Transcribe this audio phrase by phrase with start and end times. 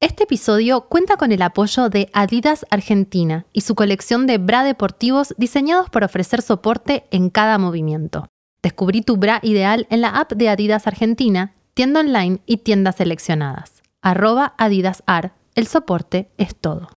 [0.00, 5.34] Este episodio cuenta con el apoyo de Adidas Argentina y su colección de bra deportivos
[5.38, 8.28] diseñados para ofrecer soporte en cada movimiento.
[8.62, 13.82] Descubrí tu bra ideal en la app de Adidas Argentina, tienda online y tiendas seleccionadas.
[14.00, 15.32] Arroba AdidasAr.
[15.56, 16.90] El soporte es todo.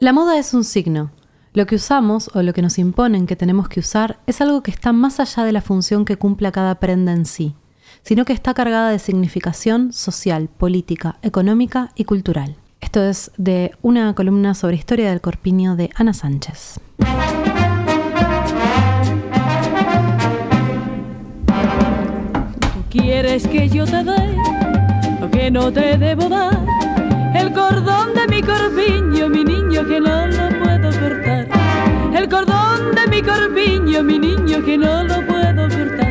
[0.00, 1.12] La moda es un signo.
[1.52, 4.72] Lo que usamos o lo que nos imponen que tenemos que usar es algo que
[4.72, 7.54] está más allá de la función que cumpla cada prenda en sí,
[8.04, 12.56] sino que está cargada de significación social, política, económica y cultural.
[12.80, 16.78] Esto es de una columna sobre historia del corpiño de Ana Sánchez.
[22.90, 24.36] ¿Quieres que yo te dé
[25.20, 26.64] lo que no te debo dar?
[27.34, 31.48] El cordón de mi corpiño, mi niño, que no lo puedo cortar.
[32.14, 36.03] El cordón de mi corpiño, mi niño, que no lo puedo cortar.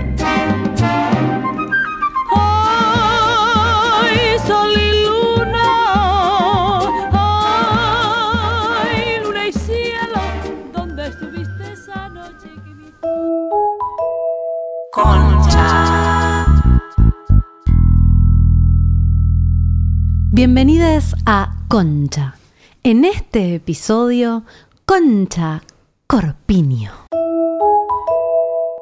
[20.35, 22.35] Bienvenidos a Concha.
[22.83, 24.43] En este episodio,
[24.83, 25.61] Concha
[26.07, 26.91] Corpiño.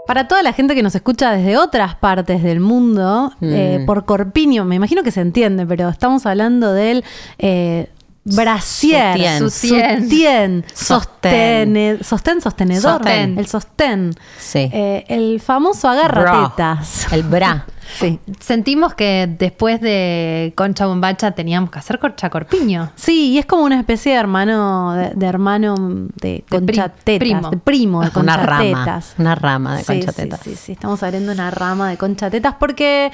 [0.08, 4.66] Para toda la gente que nos escucha desde otras partes del mundo, eh, por corpiño,
[4.66, 7.04] me imagino que se entiende, pero estamos hablando del
[7.38, 7.90] eh,
[8.24, 9.14] brasier,
[9.50, 12.00] sutien, sostén, Sostén.
[12.04, 13.40] sostén, sostenedor, Sostén.
[13.40, 14.70] el sostén, Sí.
[14.72, 17.08] Eh, el famoso agarratetas.
[17.12, 17.66] El bra.
[18.00, 18.20] Sí.
[18.40, 22.92] Sentimos que después de Concha Bombacha teníamos que hacer Concha Corpiño.
[22.96, 25.76] Sí, y es como una especie de hermano, de, de hermano
[26.22, 27.50] de concha pri- tetas, primo.
[27.50, 28.62] de primo de Una concha rama.
[28.86, 29.16] tetas.
[29.18, 30.40] Una rama de Sí, concha sí, tetas.
[30.42, 33.12] Sí, sí, estamos abriendo una rama de concha tetas porque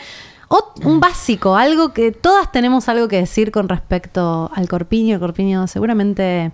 [0.84, 5.16] un básico, algo que todas tenemos algo que decir con respecto al corpiño.
[5.16, 6.52] El corpiño seguramente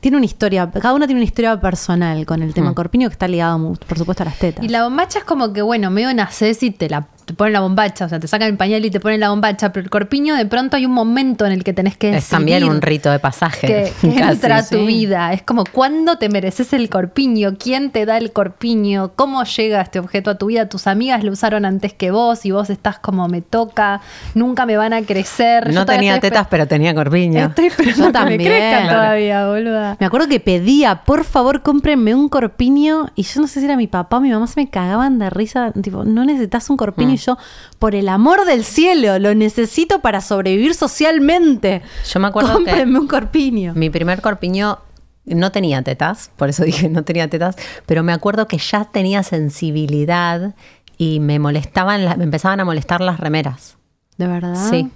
[0.00, 2.74] tiene una historia, cada una tiene una historia personal con el tema Mm.
[2.74, 4.64] corpiño que está ligado, por supuesto, a las tetas.
[4.64, 7.60] Y la bombacha es como que, bueno, medio nacés y te la te ponen la
[7.60, 10.34] bombacha, o sea, te sacan el pañal y te ponen la bombacha, pero el corpiño
[10.34, 13.18] de pronto hay un momento en el que tenés que Es también un rito de
[13.18, 13.66] pasaje.
[13.66, 14.86] que, que casi, entra a tu sí.
[14.86, 15.32] vida.
[15.32, 17.56] Es como, ¿cuándo te mereces el corpiño?
[17.58, 19.12] ¿Quién te da el corpiño?
[19.16, 20.68] ¿Cómo llega este objeto a tu vida?
[20.68, 24.00] Tus amigas lo usaron antes que vos y vos estás como, me toca,
[24.34, 25.72] nunca me van a crecer.
[25.72, 27.46] No tenía tetas, pero tenía corpiño.
[27.46, 28.38] Estoy esperando Yo que también.
[28.38, 28.98] me crezcan Claro.
[29.00, 29.96] todavía, boluda.
[30.00, 33.08] Me acuerdo que pedía, por favor, cómprenme un corpiño.
[33.14, 35.30] Y yo no sé si era mi papá o mi mamá, se me cagaban de
[35.30, 35.72] risa.
[35.72, 37.10] Tipo, no necesitas un corpiño.
[37.10, 37.14] Mm.
[37.14, 37.38] Y yo,
[37.78, 41.82] por el amor del cielo, lo necesito para sobrevivir socialmente.
[42.10, 43.74] Yo me acuerdo que Cómprenme un corpiño.
[43.74, 44.78] mi primer corpiño
[45.24, 47.56] no tenía tetas, por eso dije no tenía tetas,
[47.86, 50.54] pero me acuerdo que ya tenía sensibilidad
[50.98, 53.76] y me molestaban, me empezaban a molestar las remeras.
[54.18, 54.68] ¿De verdad?
[54.70, 54.90] Sí.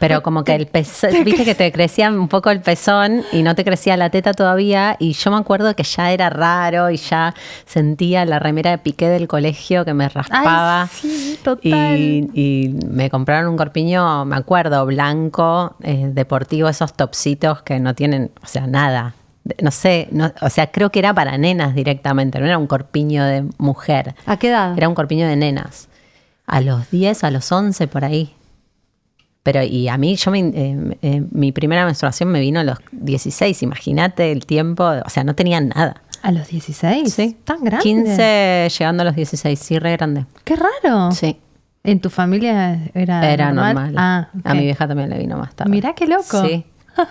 [0.00, 3.54] Pero como que el pezón, viste que te crecía un poco el pezón y no
[3.54, 4.96] te crecía la teta todavía.
[4.98, 7.34] Y yo me acuerdo que ya era raro y ya
[7.66, 10.82] sentía la remera de piqué del colegio que me raspaba.
[10.82, 11.98] Ay, sí, total.
[11.98, 17.94] Y, y me compraron un corpiño, me acuerdo, blanco, eh, deportivo, esos topsitos que no
[17.94, 19.14] tienen, o sea, nada.
[19.62, 23.24] No sé, no- o sea, creo que era para nenas directamente, no era un corpiño
[23.24, 24.14] de mujer.
[24.26, 24.76] ¿A qué edad?
[24.76, 25.88] Era un corpiño de nenas.
[26.46, 28.34] A los 10, a los 11, por ahí.
[29.42, 32.78] Pero, y a mí, yo me, eh, eh, mi primera menstruación me vino a los
[32.92, 36.02] 16, imagínate el tiempo, o sea, no tenía nada.
[36.22, 37.12] ¿A los 16?
[37.12, 37.36] Sí.
[37.44, 37.82] ¿Tan grande?
[37.82, 40.26] 15 llegando a los 16, sí, re grande.
[40.44, 41.10] Qué raro.
[41.12, 41.38] Sí,
[41.82, 43.94] ¿En tu familia era, era normal.
[43.96, 45.70] Ah, A mi vieja también le vino más tarde.
[45.70, 46.44] Mirá qué loco.
[46.46, 46.66] Sí.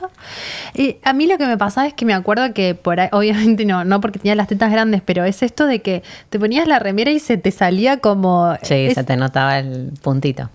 [0.75, 3.65] Y a mí lo que me pasaba es que me acuerdo que por ahí, obviamente
[3.65, 6.77] no, no porque tenía las tetas grandes, pero es esto de que te ponías la
[6.79, 8.53] remera y se te salía como...
[8.61, 10.49] Sí, es- se te notaba el puntito.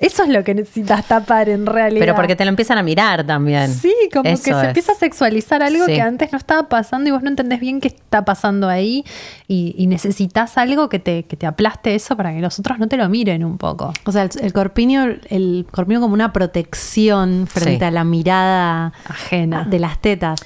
[0.00, 2.00] Eso es lo que necesitas tapar en realidad.
[2.00, 3.68] Pero porque te lo empiezan a mirar también.
[3.72, 4.64] Sí, como Eso que se es.
[4.68, 5.92] empieza a sexualizar algo Sí.
[5.92, 9.04] que antes no estaba pasando y vos no entendés bien qué está pasando ahí
[9.46, 12.88] y, y necesitas algo que te, que te aplaste eso para que los otros no
[12.88, 13.92] te lo miren un poco.
[14.06, 17.84] O sea, el, el corpiño, el corpiño como una protección frente Sí.
[17.84, 19.64] a la mirada Ajena.
[19.64, 20.40] de las tetas.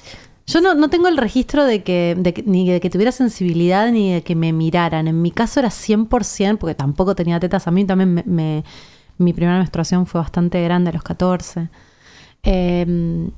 [0.46, 3.90] Yo no, no tengo el registro de que, de que- ni de que tuviera sensibilidad
[3.90, 5.06] ni de que me miraran.
[5.08, 7.66] En mi caso era 100%, porque tampoco tenía tetas.
[7.66, 8.64] A mí también me, me-
[9.18, 11.68] mi primera menstruación fue bastante grande, a los 14.
[12.42, 13.28] Eh,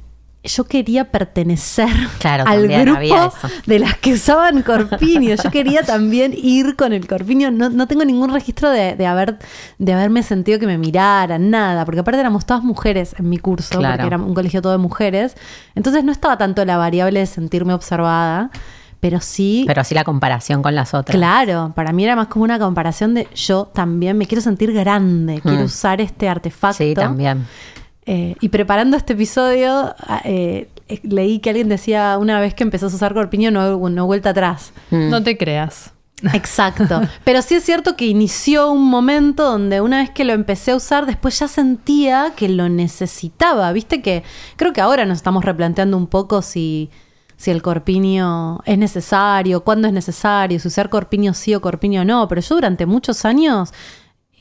[0.45, 1.89] yo quería pertenecer
[2.21, 3.33] Claro, al grupo
[3.67, 5.35] de las que usaban corpiño.
[5.35, 7.51] Yo quería también ir con el corpiño.
[7.51, 9.39] No, no tengo ningún registro de, de haber,
[9.79, 11.85] de haberme sentido que me miraran, nada.
[11.85, 13.97] Porque aparte éramos todas mujeres en mi curso, Claro.
[13.97, 15.35] porque era un colegio todo de mujeres.
[15.75, 18.51] Entonces no estaba tanto la variable de sentirme observada.
[19.07, 19.63] Pero sí...
[19.69, 21.17] Pero así la comparación con las otras.
[21.17, 25.41] Claro, para mí era más como una comparación de yo también me quiero sentir grande,
[25.41, 25.67] quiero Mm.
[25.67, 26.79] usar este artefacto.
[26.79, 27.47] Sí, también.
[28.05, 29.95] Eh, y preparando este episodio,
[30.25, 34.07] eh, eh, leí que alguien decía una vez que empezó a usar corpiño, no, no
[34.07, 34.73] vuelta atrás.
[34.91, 35.09] Mm.
[35.11, 35.93] No te creas.
[36.33, 37.01] Exacto.
[37.25, 40.77] Pero sí es cierto que inició un momento donde una vez que lo empecé a
[40.77, 43.71] usar, después ya sentía que lo necesitaba.
[43.73, 44.25] Viste que
[44.57, 46.91] creo que ahora nos estamos replanteando un poco si,
[47.37, 52.27] si el corpiño es necesario, cuándo es necesario, si usar corpiño sí o corpiño no.
[52.29, 53.73] Pero yo durante muchos años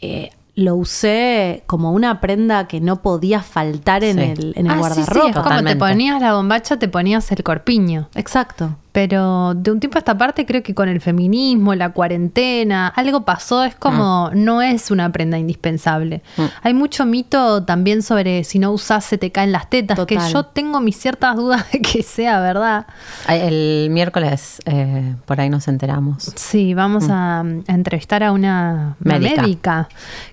[0.01, 4.23] eh, lo usé como una prenda que no podía faltar en Sí.
[4.23, 5.39] el, en el Ah, sí, sí, guardarropa.
[5.41, 8.07] es como te ponías la bombacha, te ponías el corpiño.
[8.15, 8.77] Exacto.
[8.95, 13.25] Pero de un tiempo a esta parte creo que con el feminismo, la cuarentena, algo
[13.25, 16.21] pasó, es como no es una prenda indispensable.
[16.37, 16.43] Mm.
[16.63, 20.45] Hay mucho mito también sobre si no usas se te caen las tetas, que yo
[20.45, 22.87] tengo mis ciertas dudas de que sea verdad.
[23.27, 26.31] El miércoles eh, por ahí nos enteramos.
[26.35, 29.41] Sí, vamos a, a entrevistar a una una médica.
[29.41, 29.89] Médica.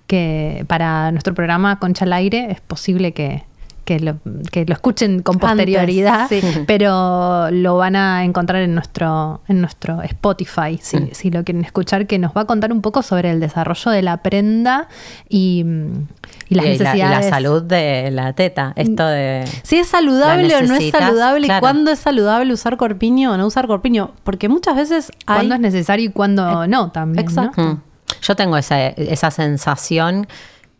[0.06, 3.42] que para nuestro programa Concha al Aire es posible que,
[3.84, 4.17] que, lo,
[4.50, 6.40] que lo escuchen con Antes, posterioridad, sí.
[6.67, 11.08] pero lo van a encontrar en nuestro, en nuestro Spotify, si, Mm.
[11.12, 14.02] si lo quieren escuchar, que nos va a contar un poco sobre el desarrollo de
[14.02, 14.88] la prenda
[15.29, 16.06] y, mm,
[16.49, 17.29] y las Y la- y la, necesidades.
[17.31, 18.73] salud de la teta.
[18.76, 19.44] Esto de.
[19.62, 23.46] Si es saludable o no es saludable, y cuándo es saludable usar corpiño o no
[23.46, 24.12] usar corpiño.
[24.23, 25.37] Porque muchas veces hay.
[25.38, 27.25] Cuándo es necesario y cuándo no también.
[27.26, 27.31] ¿no?
[27.31, 27.61] Exacto.
[27.62, 27.81] Mm.
[28.20, 30.26] Yo tengo esa, esa sensación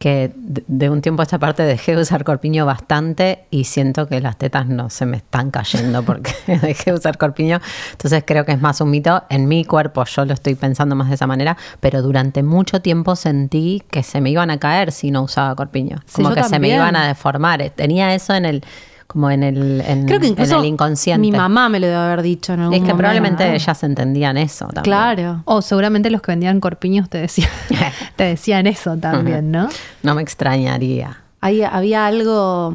[0.03, 4.21] que de, un tiempo a esta parte dejé de usar corpiño bastante y siento que
[4.21, 7.61] las tetas no se me están cayendo porque dejé de usar corpiño.
[7.93, 9.23] Entonces creo que es más un mito.
[9.29, 13.15] En mi cuerpo yo lo estoy pensando más de esa manera, pero durante mucho tiempo
[13.15, 16.03] sentí que se me iban a caer si no usaba corpiño.
[16.13, 17.71] Como que se me iban a deformar.
[17.71, 18.65] Tenía eso en el
[19.13, 21.21] como en el, en, Creo que en incluso el inconsciente.
[21.21, 22.97] mi mamá me lo debe haber dicho en algún es que momento.
[22.99, 24.83] probablemente ellas entendían eso también.
[24.85, 25.43] Claro.
[25.45, 27.51] O seguramente los que vendían corpiños te decían,
[28.17, 29.69] te decían eso también, ¿no?
[30.03, 31.19] No me extrañaría.
[31.41, 32.75] Ahí había algo.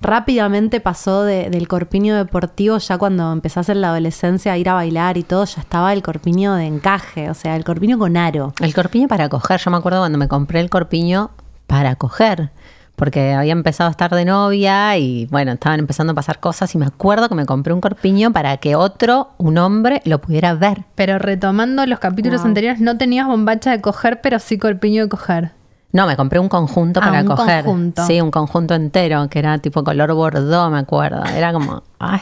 [0.00, 4.74] Rápidamente pasó de- del corpiño deportivo, ya cuando empezás en la adolescencia a ir a
[4.74, 8.52] bailar y todo, ya estaba el corpiño de encaje, o sea, el corpiño con aro.
[8.60, 11.30] El corpiño para coger, yo me acuerdo cuando me compré el corpiño
[11.66, 12.50] para coger,
[12.98, 16.78] porque había empezado a estar de novia y bueno, estaban empezando a pasar cosas y
[16.78, 20.84] me acuerdo que me compré un corpiño para que otro, un hombre, lo pudiera ver.
[20.96, 22.48] Pero retomando los capítulos Wow.
[22.48, 25.52] anteriores, no tenías bombacha de coger, pero sí corpiño de coger.
[25.92, 27.64] No, me compré un conjunto Ah, para un coger.
[27.64, 28.04] conjunto.
[28.04, 31.24] Sí, un conjunto entero, que era tipo color bordó, me acuerdo.
[31.34, 32.20] Era como, ay.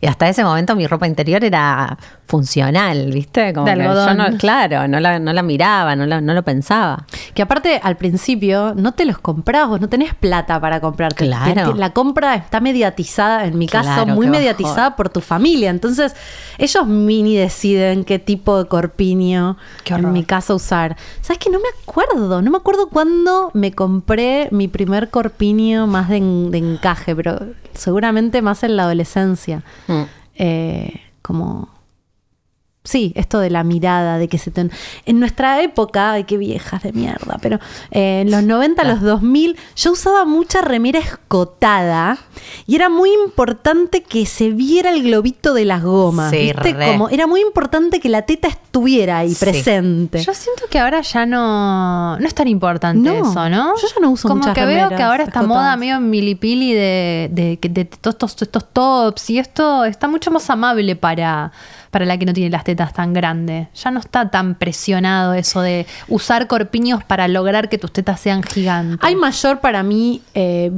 [0.00, 3.52] Y hasta ese momento mi ropa interior era funcional, ¿viste?
[3.52, 6.42] Como De que yo no, claro, no la, no la miraba, no, la- no lo
[6.42, 7.06] pensaba.
[7.34, 11.26] Que aparte, al principio, no te los comprabas, vos no tenés plata para comprarte.
[11.26, 11.44] Claro.
[11.68, 15.70] Te- te- La compra está mediatizada, en mi caso, muy mediatizada por tu familia.
[15.70, 16.14] Entonces,
[16.58, 19.56] ellos mini deciden qué tipo de corpiño,
[19.86, 20.96] en mi caso, usar.
[21.20, 26.08] ¿Sabes que No me acuerdo, no me acuerdo cuándo me compré mi primer corpiño más
[26.08, 27.38] de, en- de encaje, pero
[27.74, 29.62] seguramente más en la adolescencia.
[29.88, 30.02] Mm.
[30.36, 31.73] Eh, como
[32.86, 34.68] Sí, esto de la mirada, de que se te...
[35.06, 37.58] En nuestra época, ay, qué viejas de mierda, pero
[37.90, 42.18] eh, en los 90, los 2000, yo usaba mucha remera escotada
[42.66, 46.74] y era muy importante que se viera el globito de las gomas, Sí, ¿viste?
[46.74, 49.44] Como era muy importante que la teta estuviera ahí Sí.
[49.44, 50.22] presente.
[50.22, 53.74] Yo siento que ahora ya no, no es tan importante No, eso, ¿no?
[53.80, 55.48] yo ya no uso Como muchas que veo que ahora esta escotadas.
[55.48, 58.36] moda medio milipili de, de, de, de estos
[58.72, 61.50] tops y esto está mucho más amable para,
[61.94, 63.68] para la que no tiene las tetas tan grandes.
[63.80, 68.42] Ya no está tan presionado eso de usar corpiños para lograr que tus tetas sean
[68.42, 68.98] gigantes.
[69.00, 70.20] Hay mayor para mí...
[70.34, 70.72] eh.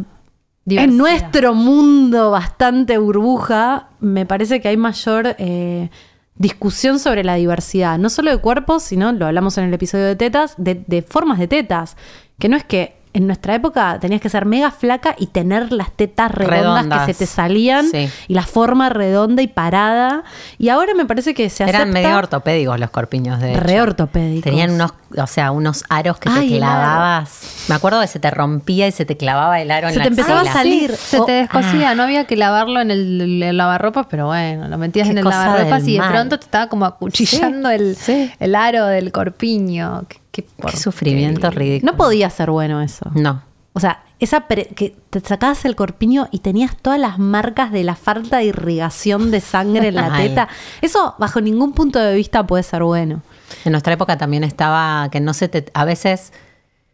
[0.68, 5.88] En nuestro mundo bastante burbuja, me parece que hay mayor eh,
[6.34, 10.16] discusión sobre la diversidad, no solo de cuerpos, sino, lo hablamos en el episodio de
[10.16, 11.96] tetas, de, de formas de tetas.
[12.38, 15.90] Que no es que en nuestra época tenías que ser mega flaca y tener las
[15.92, 17.06] tetas redondas, Redondas.
[17.06, 18.08] que se te salían Sí.
[18.28, 20.24] y la forma redonda y parada.
[20.58, 24.44] Y ahora me parece que se Eran acepta medio ortopédicos los corpiños de re ortopédicos.
[24.44, 27.64] Tenían unos, o sea, unos aros que Ay, te clavabas.
[27.68, 30.04] Me acuerdo que se te rompía y se te clavaba el aro en Se la
[30.04, 30.94] te empezaba a salir.
[30.96, 34.78] Se Oh, te descosía, no había que lavarlo en el, el lavarropas, pero bueno, lo
[34.78, 38.30] metías Qué en el lavarropas y de pronto te estaba como acuchillando el, sí.
[38.38, 40.04] el aro del corpiño.
[40.08, 40.80] Qué, qué Qué porquería.
[40.82, 41.92] sufrimiento ridículo.
[41.92, 43.10] No podía ser bueno eso.
[43.14, 43.42] No.
[43.72, 47.84] O sea, esa pre- que te sacabas el corpiño y tenías todas las marcas de
[47.84, 50.48] la falta de irrigación de sangre en la teta.
[50.80, 53.20] Eso bajo ningún punto de vista puede ser bueno.
[53.64, 56.32] En nuestra época también estaba que no se te, a veces,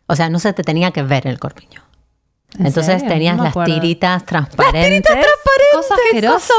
[0.06, 1.82] o sea, no se te tenía que ver el corpiño.
[2.58, 3.08] ¿En Entonces serio?
[3.08, 3.72] tenías No me las acuerdo.
[3.74, 5.16] tiritas transparentes.
[5.72, 6.52] Cosa asquerosa.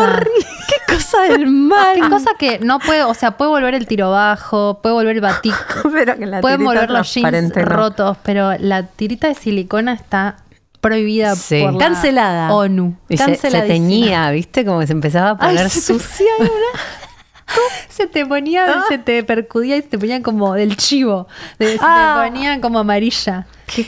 [0.67, 1.93] ¿Qué cosa del mal.
[2.01, 5.21] Qué cosa que no puede, o sea, puede volver el tiro bajo, puede volver el
[5.21, 5.53] batik,
[5.93, 7.65] Pero que la pueden volver los jeans no.
[7.65, 10.37] rotos, pero la tirita de silicona está
[10.81, 11.61] prohibida Sí.
[11.61, 12.51] por la Cancelada.
[12.53, 12.97] ONU.
[13.07, 14.65] Y se, teñía, ¿viste?
[14.65, 16.25] Como que se empezaba a poner Ay, sucia.
[17.89, 21.27] se te ponía, se te percudía y se te ponían como del chivo.
[21.59, 22.21] de- se Ah.
[22.23, 23.45] te ponían como amarilla.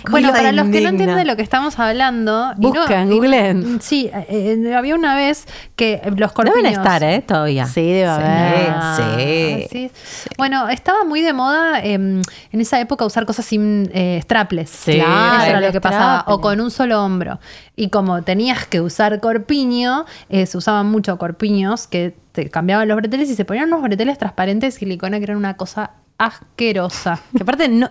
[0.10, 2.54] Bueno, para los que no entienden de lo que estamos hablando.
[2.56, 3.82] no- Buscan, y- googleen.
[3.82, 6.62] Sí, eh, eh, había una vez que los corpiños...
[6.64, 7.22] Deben estar, ¿eh?
[7.22, 7.66] Todavía.
[7.68, 8.74] Sí, debe haber.
[8.98, 9.68] Sí.
[9.72, 9.92] Sí.
[10.38, 12.22] Bueno, estaba muy de moda eh, en
[12.54, 14.70] esa época usar cosas sin eh, strapless.
[14.70, 14.92] Sí.
[14.94, 15.06] Eso
[15.46, 16.24] era lo que pasaba.
[16.28, 17.40] O con un solo hombro.
[17.76, 22.98] Y como tenías que usar corpiño, eh, se usaban mucho corpiños que te cambiaban los
[22.98, 27.20] breteles y se ponían unos breteles transparentes de silicona que eran una cosa asquerosa.
[27.36, 27.90] Que aparte, no-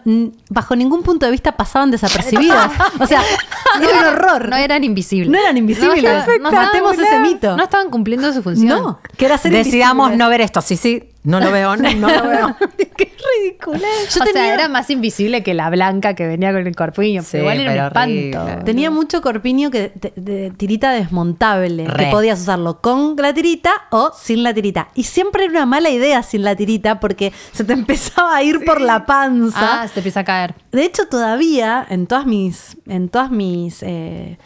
[0.51, 2.57] bajo ningún punto de vista pasaban desapercibidos.
[3.01, 3.23] O sea,
[3.83, 4.49] era un horror.
[4.49, 5.31] No eran invisibles.
[5.31, 5.99] No eran invisibles.
[6.27, 7.57] estaban- Matemos ese mito.
[7.57, 8.69] No estaban cumpliendo su función.
[8.83, 10.19] No, que era ser Decidamos invisibles.
[10.19, 10.61] no ver esto.
[10.63, 11.11] Sí, sí.
[11.25, 12.57] No lo veo, no, no lo veo.
[12.97, 13.89] Qué ridícula.
[14.11, 17.23] Yo o tenía, sea, era más invisible que la blanca que venía con el corpiño.
[17.23, 18.43] Sí, pero igual era un espanto.
[18.43, 18.65] horrible.
[18.65, 21.89] tenía mucho corpiño que de, de tirita desmontable.
[21.89, 22.05] Re.
[22.05, 24.89] Que podías usarlo con la tirita o sin la tirita.
[24.95, 28.63] Y siempre era una mala idea sin la tirita porque se te empezaba a ir
[28.65, 29.83] por la panza.
[29.83, 30.55] Ah, se te empieza a caer.
[30.73, 34.39] De hecho, todavía en todas mis, en todas mis eh,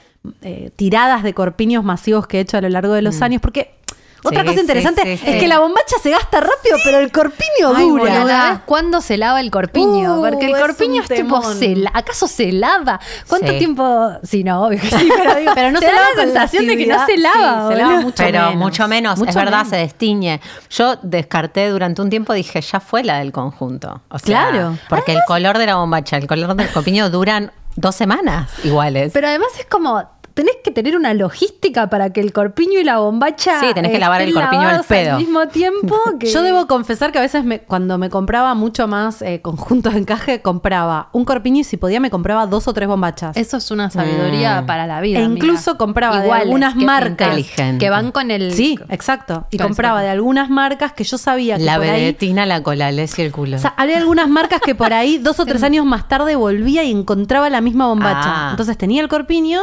[0.43, 3.78] eh, tiradas de corpiños masivos que he hecho a lo largo de los años, porque
[4.25, 5.39] otra Sí, cosa interesante sí, es sí.
[5.39, 8.03] que la bombacha se gasta rápido, pero el corpiño Ay, dura.
[8.21, 10.19] boluda, ¿sabes cuándo se lava el corpiño?
[10.21, 12.99] Uh, Porque el corpiño es tipo, se la- ¿acaso se lava?
[13.29, 13.59] ¿Cuánto Sí.
[13.59, 14.11] tiempo?
[14.23, 16.67] Sí, no, obvio que sí, pero digo, Pero no te se da lava la sensación
[16.67, 17.69] de que no se lava.
[17.69, 18.55] Sí, se lava mucho Pero menos.
[18.57, 19.69] mucho menos, Mucho es verdad, menos.
[19.69, 20.41] se destiñe.
[20.71, 24.03] Yo descarté durante un tiempo, dije, ya fue la del conjunto.
[24.09, 24.79] O sea, Claro.
[24.89, 29.13] Porque el color de la bombacha, el color del copiño duran dos semanas iguales.
[29.13, 30.03] Pero además es como,
[30.39, 33.99] tenés que tener una logística para que el corpiño y la bombacha Sí, tenés que
[33.99, 35.15] lavar el corpiño al pedo.
[35.15, 36.29] al mismo tiempo que...
[36.31, 39.99] Yo debo confesar que a veces me- cuando me compraba mucho más eh, conjuntos de
[39.99, 43.37] encaje, compraba un corpiño y si podía me compraba dos o tres bombachas.
[43.37, 44.67] Eso es una sabiduría Mm.
[44.67, 45.19] para la vida.
[45.19, 45.45] E amiga.
[45.45, 47.29] incluso compraba de algunas que- marcas.
[47.31, 47.85] Inteligente.
[47.85, 48.53] Que van con el...
[48.53, 49.47] Sí, exacto.
[49.51, 53.19] Y compraba de algunas marcas que yo sabía que la por ahí vedetina, la colales
[53.19, 53.57] y el culo.
[53.57, 56.85] O sea, había algunas marcas que por ahí dos o tres años más tarde volvía
[56.85, 58.21] y encontraba la misma bombacha.
[58.25, 58.49] Ah.
[58.53, 59.61] Entonces tenía el corpiño.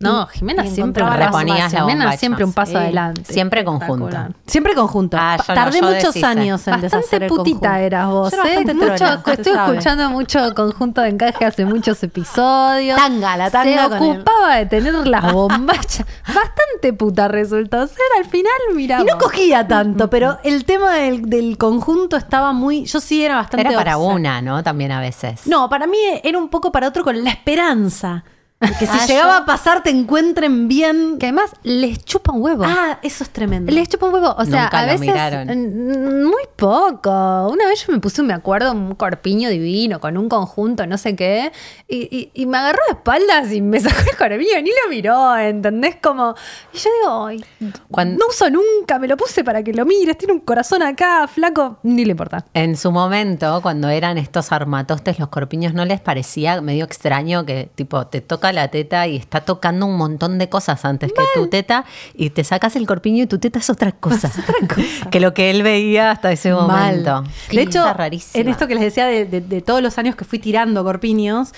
[0.00, 2.76] No, Jimena siempre Reponías la Jimena siempre un paso Sí.
[2.76, 3.32] adelante.
[3.32, 4.16] Siempre conjunto.
[4.46, 5.16] Siempre conjunto.
[5.18, 6.26] Ah, no, Tardé yo muchos deshice.
[6.26, 7.76] años en deshacer Bastante el putita conjunto.
[7.86, 8.74] eras vos, Yo ¿eh?
[8.74, 9.72] Mucho- estoy sabe.
[9.72, 12.98] escuchando mucho conjunto de encaje hace muchos episodios.
[13.00, 16.06] Tanga, la tanga Se con el- ocupaba de tener las bombachas.
[16.26, 17.98] Bastante puta resultó ser.
[18.18, 19.00] Al final, mira.
[19.00, 22.84] Y no cogía tanto, pero el tema del, del conjunto estaba muy.
[22.84, 23.66] Yo sí era bastante.
[23.68, 24.14] Era para obsa.
[24.14, 24.62] una, ¿no?
[24.62, 25.46] También a veces.
[25.46, 28.24] No, para mí era un poco para otro con la esperanza.
[28.60, 31.18] Que si Ah, llegaba yo- a pasar te encuentren bien.
[31.18, 32.64] Que además les chupa un huevo.
[32.66, 33.70] Ah, eso es tremendo.
[33.70, 34.34] Les chupa un huevo.
[34.38, 35.00] O sea, Nunca a lo veces.
[35.06, 35.48] miraron.
[35.48, 37.10] mm, Muy poco.
[37.50, 41.14] Una vez yo me puse, me acuerdo, un corpiño divino con un conjunto, no sé
[41.14, 41.52] qué.
[41.88, 44.62] Y, y- y me agarró de espaldas y me sacó el corpiño.
[44.62, 45.96] Ni lo miró, ¿entendés?
[46.02, 46.34] Como.
[46.72, 47.44] Y yo digo, ay,
[47.90, 50.16] Cuando- no uso nunca, me lo puse para que lo mires.
[50.16, 51.78] Tiene un corazón acá, flaco.
[51.82, 52.46] Ni le importa.
[52.54, 57.68] En su momento, cuando eran estos armatostes, los corpiños, ¿no les parecía medio extraño que,
[57.74, 61.48] tipo, te toca la teta y está tocando un montón de cosas antes que tu
[61.48, 61.84] teta
[62.14, 64.30] y te sacas el corpiño y tu teta es otra cosa?
[65.10, 67.22] que lo que él veía hasta ese momento.
[67.22, 67.30] Mal.
[67.50, 68.40] De hecho, rarísima.
[68.42, 71.52] en esto que les decía de, de- de todos los años que fui tirando corpiños,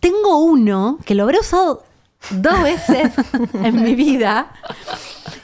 [0.00, 1.84] tengo uno que lo habré usado
[2.30, 3.12] dos veces
[3.62, 4.52] en mi vida,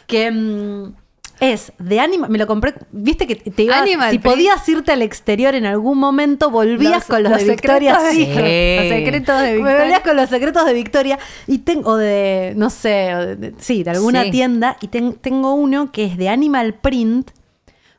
[0.06, 0.94] que mm,
[1.42, 4.34] es de Animal, me lo compré, viste que te ibas, Animal si Print.
[4.34, 8.80] podías irte al exterior en algún momento, volvías Los- con los, los de Victoria Secret.
[8.80, 9.78] Los secretos de Me Victoria.
[9.80, 11.18] volvías con los secretos de Victoria
[11.48, 14.30] y tengo de, no sé, o de- sí, de alguna Sí.
[14.30, 17.30] tienda y ten- tengo uno que es de Animal Print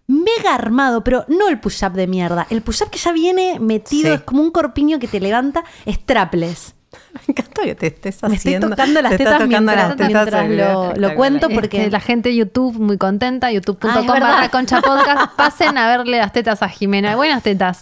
[0.08, 2.46] mega armado, pero no el push-up de mierda.
[2.50, 4.16] El push-up que ya viene metido, Sí.
[4.16, 6.76] es como un corpiño que te levanta, strapless.
[7.14, 8.70] Me encanta que te estés Me estoy haciendo.
[8.70, 11.90] tocando las te tetas tocando mientras, las tetas, mientras se ve lo, cuento porque que
[11.92, 16.62] la gente de YouTube muy contenta, youtube.com barra concha podcast, pasen a verle las tetas
[16.64, 17.16] a Jimena.
[17.16, 17.82] Buenas tetas.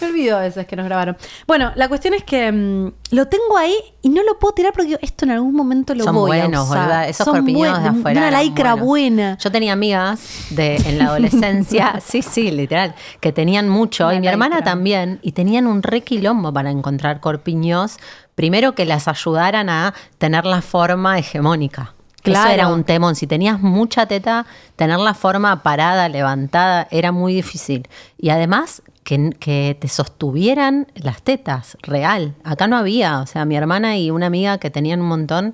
[0.00, 1.16] me olvido a veces que nos grabaron.
[1.46, 4.98] Bueno, la cuestión es que mm, lo tengo ahí y no lo puedo tirar porque
[5.02, 6.78] esto en algún momento lo Son voy buenos, a usar.
[6.80, 7.08] boluda.
[7.08, 8.28] Esos Son corpiños buenos, de afuera.
[8.28, 9.38] Una lycra buena.
[9.38, 14.20] Yo tenía amigas de, en la adolescencia, sí, sí, literal, que tenían mucho, Una y
[14.20, 17.98] mi hermana también, y tenían un re quilombo para encontrar corpiños.
[18.40, 21.92] Primero que las ayudaran a tener la forma hegemónica.
[22.22, 22.48] Claro.
[22.48, 23.14] Eso era un temón.
[23.14, 27.86] Si tenías mucha teta, tener la forma parada, levantada, era muy difícil.
[28.16, 32.34] Y además, que, que te sostuvieran las tetas, real.
[32.42, 33.20] Acá no había.
[33.20, 35.52] O sea, mi hermana y una amiga que tenían un montón,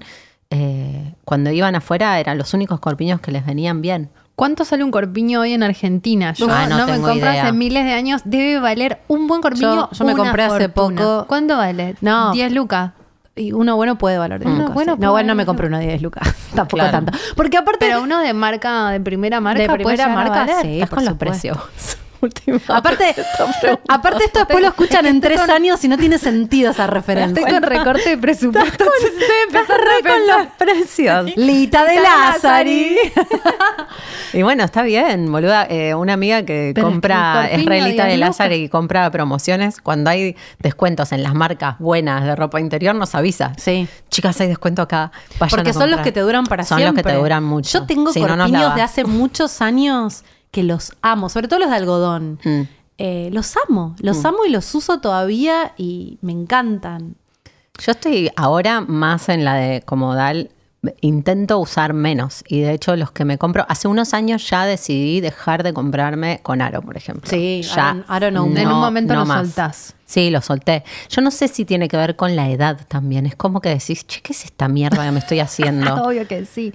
[0.51, 4.11] eh, cuando iban afuera, eran los únicos corpiños que les venían bien.
[4.37, 6.33] ¿Cuánto sale un corpiño hoy en Argentina?
[6.35, 7.43] Yo Ah, no no, me compro idea.
[7.45, 8.21] hace miles de años.
[8.27, 9.75] Debe valer un buen corpiño.
[9.75, 11.01] Yo- yo me una compré hace fortuna.
[11.01, 11.97] poco- ¿Cuánto vale?
[12.03, 12.33] No.
[12.33, 12.93] 10 lucas.
[13.35, 14.75] Y uno bueno puede valer 10 Uno lucas.
[14.75, 14.97] bueno sí.
[14.99, 16.23] puede No, bueno, no me compré uno de 10 lucas.
[16.55, 16.93] Tampoco Claro.
[16.93, 17.19] tanto.
[17.35, 17.79] Porque aparte.
[17.87, 20.57] Pero uno de marca, de primera marca, de puede primera a marca, valer.
[20.63, 21.57] sí, con los precios.
[22.21, 22.73] últimamente.
[22.73, 23.15] Aparte,
[23.89, 27.41] aparte esto después lo escuchan en tres años y no tiene sentido esa referencia.
[27.43, 28.85] Estoy con recorte de presupuesto.
[29.47, 31.37] Empezar con los precios.
[31.37, 32.97] Lita de Lázari.
[34.33, 35.67] Y bueno, está bien, boluda.
[35.69, 38.65] Eh, una amiga que Pero compra, es corpiño, realita de 10 Lázaro lucas.
[38.65, 43.53] y compra promociones, cuando hay descuentos en las marcas buenas de ropa interior, nos avisa.
[43.57, 43.89] Sí.
[44.11, 45.11] Chicas, hay descuento acá.
[45.39, 47.03] vayan Porque a son los que te duran para Son siempre.
[47.03, 47.79] los que te duran mucho.
[47.81, 48.77] Yo tengo Si no, corpiños lavas.
[48.77, 52.39] de hace muchos años que los amo, sobre todo los de algodón.
[52.45, 52.61] Mm.
[52.99, 57.17] Eh, los amo, los amo y los uso todavía y me encantan.
[57.79, 60.51] Yo estoy ahora más en la de comodal.
[61.01, 65.21] Intento usar menos y de hecho los que me compro, hace unos años ya decidí
[65.21, 67.29] dejar de comprarme con aro, por ejemplo.
[67.29, 68.05] Sí, ya.
[68.07, 68.47] aro- no.
[68.47, 69.47] En un momento lo más.
[69.49, 69.95] soltás.
[70.07, 70.85] Sí, lo solté.
[71.11, 73.27] Yo no sé si tiene que ver con la edad también.
[73.27, 75.93] Es como que decís, che, ¿qué es esta mierda que me estoy haciendo?
[76.05, 76.73] Obvio que sí.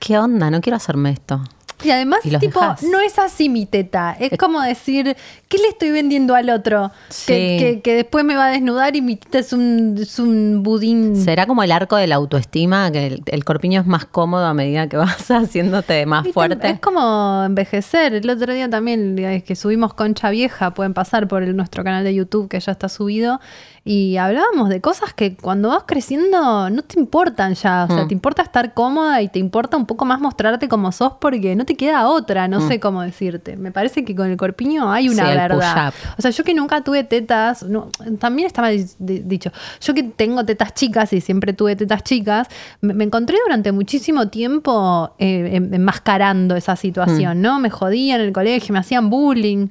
[0.00, 0.50] ¿Qué onda?
[0.50, 1.42] No quiero hacerme esto.
[1.84, 2.82] Y además, Y tipo, dejás.
[2.82, 4.16] no es así mi teta.
[4.18, 5.16] Es como decir,
[5.48, 6.90] ¿qué le estoy vendiendo al otro?
[7.08, 7.32] Sí.
[7.32, 10.62] Que, que- que después me va a desnudar y mi teta es un, es un
[10.62, 11.16] budín.
[11.22, 12.90] ¿Será como el arco de la autoestima?
[12.92, 16.68] Que el, el corpiño es más cómodo a medida que vas haciéndote más fuerte.
[16.70, 18.14] Es como envejecer.
[18.14, 22.04] El otro día también eh, que subimos Concha Vieja, pueden pasar por el- nuestro canal
[22.04, 23.40] de YouTube que ya está subido.
[23.84, 27.86] Y hablábamos de cosas que cuando vas creciendo no te importan ya.
[27.90, 28.08] O sea, Mm.
[28.08, 31.64] te importa estar cómoda y te importa un poco más mostrarte como sos porque no
[31.64, 32.48] te queda otra.
[32.48, 33.56] No sé cómo decirte.
[33.56, 35.28] Me parece que con el corpiño hay una Mm.
[35.28, 35.94] Sí, verdad.
[36.18, 37.88] O sea, yo que nunca tuve tetas, no,
[38.18, 39.50] también estaba di- di- dicho,
[39.80, 42.48] yo que tengo tetas chicas y siempre tuve tetas chicas,
[42.80, 47.42] me, me encontré durante muchísimo tiempo eh, em- enmascarando esa situación, Mm.
[47.42, 47.60] ¿no?
[47.60, 49.68] Me jodían en el colegio, me hacían bullying,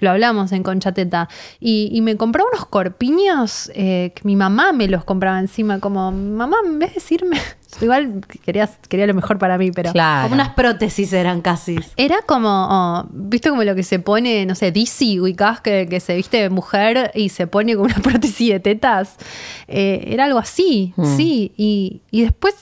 [0.00, 1.28] lo hablamos en Concha Teta,
[1.58, 6.12] y, y me compraba unos corpiños eh, que mi mamá me los compraba encima, como,
[6.12, 7.38] mamá, en vez de decirme,
[7.80, 9.92] igual quería, quería lo mejor para mí, pero...
[9.92, 10.24] claro.
[10.28, 11.76] Como unas prótesis eran casi.
[11.96, 16.00] Era como, oh, ¿viste como lo que se pone, no sé, DC, ubicás, que, que
[16.00, 19.16] se viste de mujer y se pone con una prótesis de tetas?
[19.68, 21.16] Eh, era algo así, Mm.
[21.16, 21.52] sí.
[21.56, 22.54] Y, y después,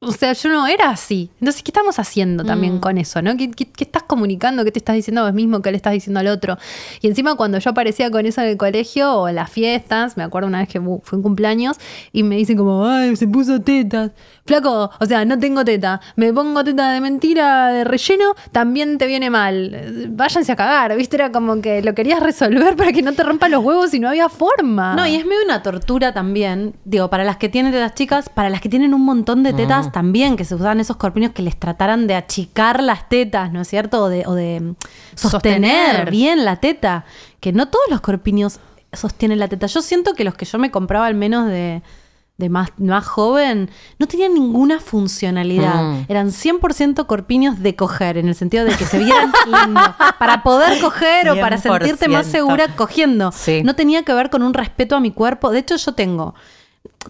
[0.00, 1.30] o sea, yo no era así.
[1.40, 3.36] Entonces, ¿qué estamos haciendo también con eso, no?
[3.38, 4.62] ¿Qué, qué, qué estás comunicando?
[4.64, 5.62] ¿Qué te estás diciendo a vos mismo?
[5.62, 6.58] ¿Qué le estás diciendo al otro?
[7.00, 10.22] Y encima, cuando yo aparecía con eso en el colegio o en las fiestas, me
[10.22, 11.78] acuerdo una vez que uh, fue un cumpleaños
[12.12, 14.10] y me dicen como, ay, se puso tetas.
[14.46, 16.00] Flaco, o sea, no tengo teta.
[16.16, 20.06] Me pongo teta de mentira, de relleno, también te viene mal.
[20.10, 21.16] Váyanse a cagar, ¿viste?
[21.16, 24.08] Era como que lo querías resolver para que no te rompan los huevos y no
[24.08, 24.94] había forma.
[24.96, 28.50] No, y es medio una tortura también, digo, para las que tienen tetas chicas, para
[28.50, 31.56] las que tienen un montón de tetas también, que se usaban esos corpiños que les
[31.58, 34.02] trataran de achicar las tetas, ¿no es cierto?
[34.02, 34.74] O de, o de mm,
[35.14, 36.10] sostener, Sostener.
[36.10, 37.06] bien la teta,
[37.40, 38.60] que no todos los corpiños
[38.92, 39.66] sostienen la teta.
[39.66, 41.82] Yo siento que los que yo me compraba al menos de,
[42.36, 45.82] de más, más joven no tenían ninguna funcionalidad.
[45.82, 46.04] Mm.
[46.08, 49.32] Eran 100% corpiños de coger, en el sentido de que se vieran
[50.18, 52.30] para poder coger o para sentirte más 100%.
[52.30, 53.30] segura cogiendo.
[53.30, 53.62] Sí.
[53.62, 55.52] No tenía que ver con un respeto a mi cuerpo.
[55.52, 56.34] De hecho, yo tengo,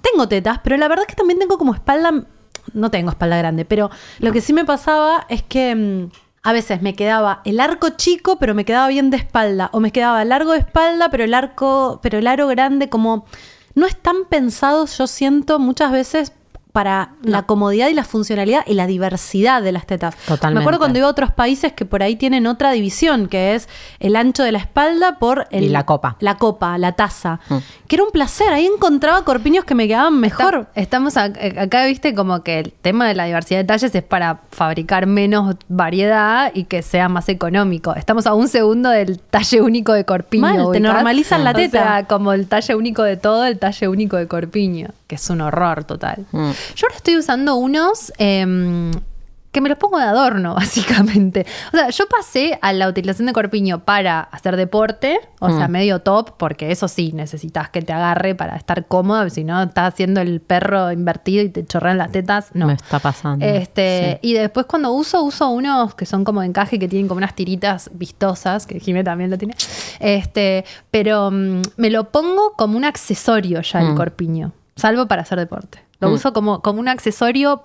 [0.03, 2.27] tengo tetas, pero la verdad es que también tengo como espalda,
[2.75, 6.11] no tengo espalda grande, pero lo que sí me pasaba es que mm,
[6.43, 9.91] a veces me quedaba el arco chico, pero me quedaba bien de espalda, o me
[9.91, 13.25] quedaba largo de espalda, pero el arco, pero el aro grande, como
[13.75, 16.33] no están pensados, yo siento muchas veces
[16.75, 20.17] para la comodidad y la funcionalidad y la diversidad de las tetas.
[20.27, 20.55] Totalmente.
[20.59, 23.69] Me acuerdo cuando iba a otros países que por ahí tienen otra división, que es
[24.01, 26.17] el ancho de la espalda por el, Y la copa.
[26.19, 27.39] La copa, la taza.
[27.49, 27.59] Mm.
[27.87, 28.53] Que era un placer.
[28.53, 30.67] Ahí encontraba corpiños que me quedaban mejor.
[30.75, 34.03] Está- estamos eh, acá, viste, como que el tema de la diversidad de talles es
[34.03, 37.95] para fabricar menos variedad y que sea más económico.
[37.95, 40.43] Estamos a un segundo del talle único de corpiño.
[40.43, 41.83] Mal, te normalizan la O teta.
[41.85, 45.41] sea, como el talle único de todo, el talle único de corpiño, que es un
[45.41, 46.27] horror total.
[46.33, 46.51] Mm.
[46.77, 48.91] Yo ahora estoy usando unos em,
[49.53, 51.47] que me los pongo de adorno, básicamente.
[51.73, 55.71] O sea, yo pasé a la utilización de corpiño para hacer deporte, o sea, Mm.
[55.71, 59.95] medio top, porque eso sí, necesitas que te agarre para estar cómoda, si no, estás
[59.95, 62.67] haciendo el perro invertido y te chorrean las tetas, no.
[62.67, 63.47] Me está pasando.
[63.47, 64.29] Este, Sí.
[64.31, 67.37] y después cuando uso, uso unos que son como de encaje, que tienen como unas
[67.37, 69.55] tiritas vistosas, que Jimé también lo tiene.
[70.01, 73.97] Este, pero mm, me lo pongo como un accesorio ya el Mm.
[73.97, 75.79] corpiño, salvo para hacer deporte.
[76.05, 76.15] Lo Mm.
[76.15, 77.63] uso como, como un accesorio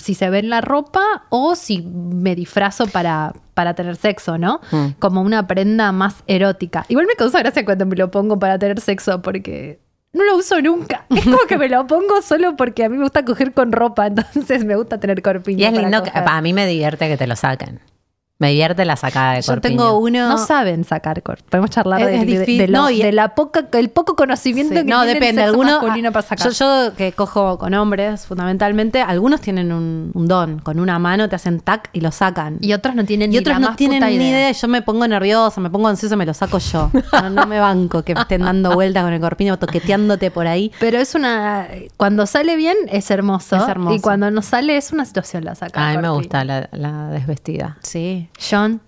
[0.00, 1.00] si se ve en la ropa
[1.30, 4.60] o si me disfrazo para, para tener sexo, ¿no?
[4.70, 4.86] Mm.
[5.00, 6.84] Como una prenda más erótica.
[6.88, 9.80] Igual me causa gracia cuando me lo pongo para tener sexo porque
[10.12, 11.06] no lo uso nunca.
[11.10, 14.06] Es como que me lo pongo solo porque a mí me gusta coger con ropa,
[14.06, 15.58] entonces me gusta tener corpiño.
[15.60, 16.28] Y es para lindo que coger.
[16.28, 17.80] a mí me divierte que te lo saquen.
[18.40, 19.76] Me divierte la sacada de Yo corpiño.
[19.76, 20.28] tengo uno.
[20.30, 21.38] No saben sacar cor.
[21.48, 22.58] Podemos charlar Es- de, es de- difícil.
[22.58, 25.20] de lo- No, y- de la poca, el poco conocimiento Sí, que no, tiene el
[25.20, 25.42] depende.
[25.42, 26.50] sexo Algunos, masculino para sacar.
[26.50, 30.58] yo, yo que cojo con hombres, fundamentalmente, algunos tienen un, un don.
[30.60, 32.56] Con una mano te hacen tac y lo sacan.
[32.62, 34.28] y otros no tienen Y ni otros la no más tienen puta ni idea.
[34.30, 34.50] idea.
[34.50, 36.90] y Yo me pongo nerviosa, me pongo ansiosa, me lo saco yo.
[37.12, 40.72] No, no me banco que me estén dando vueltas con el corpiño, toqueteándote por ahí.
[40.80, 41.68] Pero es una.
[41.98, 43.56] Cuando sale bien es hermoso.
[43.56, 43.96] Es hermoso.
[43.96, 45.82] Y cuando no sale es una situación la sacar.
[45.82, 46.14] A mí me corpiño.
[46.14, 47.76] gusta la, la desvestida.
[47.82, 48.28] Sí.
[48.50, 48.80] John.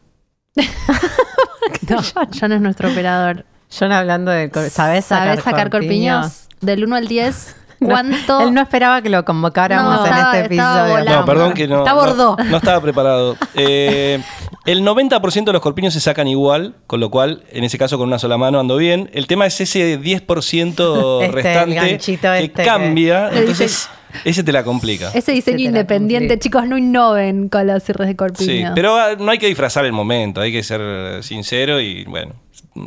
[2.39, 3.45] John es nuestro operador.
[3.69, 4.51] No hablando de...
[4.71, 6.49] ¿Sabes sacar, ¿Sabes sacar corpiños?
[6.61, 7.57] Del 1 al 10.
[7.81, 8.41] ¿Cuánto?
[8.43, 11.05] Él no esperaba que lo convocáramos No, en estaba- este episodio.
[11.05, 11.79] No, perdón que no.
[11.79, 12.37] Está no- bordó.
[12.45, 13.37] No, estaba preparado.
[13.55, 14.23] Eh,
[14.65, 18.09] el 90% de los corpiños se sacan igual, con lo cual, en ese caso, con
[18.09, 19.11] una sola mano ando bien.
[19.13, 23.31] El tema es ese 10% Este, restante que este que- cambia.
[23.33, 23.89] Entonces,
[24.25, 25.11] ese te la complica.
[25.15, 26.43] Ese diseño independiente, complica.
[26.43, 28.69] chicos, no innoven con los cierres de corpiño.
[28.69, 32.35] Sí, pero ah, no hay que disfrazar el momento, hay que ser sincero y, bueno,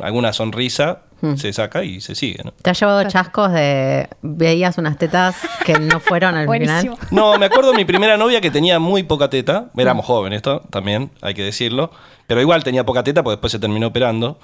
[0.02, 1.34] alguna sonrisa Hmm.
[1.36, 2.52] se saca y se sigue, ¿no?
[2.52, 4.08] ¿Te has llevado chascos de...
[4.20, 6.96] Veías unas tetas que no fueron al Buenísimo.
[6.96, 7.08] final?
[7.10, 9.70] No, me acuerdo de mi primera novia que tenía muy poca teta.
[9.76, 11.90] Éramos jóvenes, esto también, hay que decirlo.
[12.26, 14.38] Pero igual tenía poca teta porque después se terminó operando.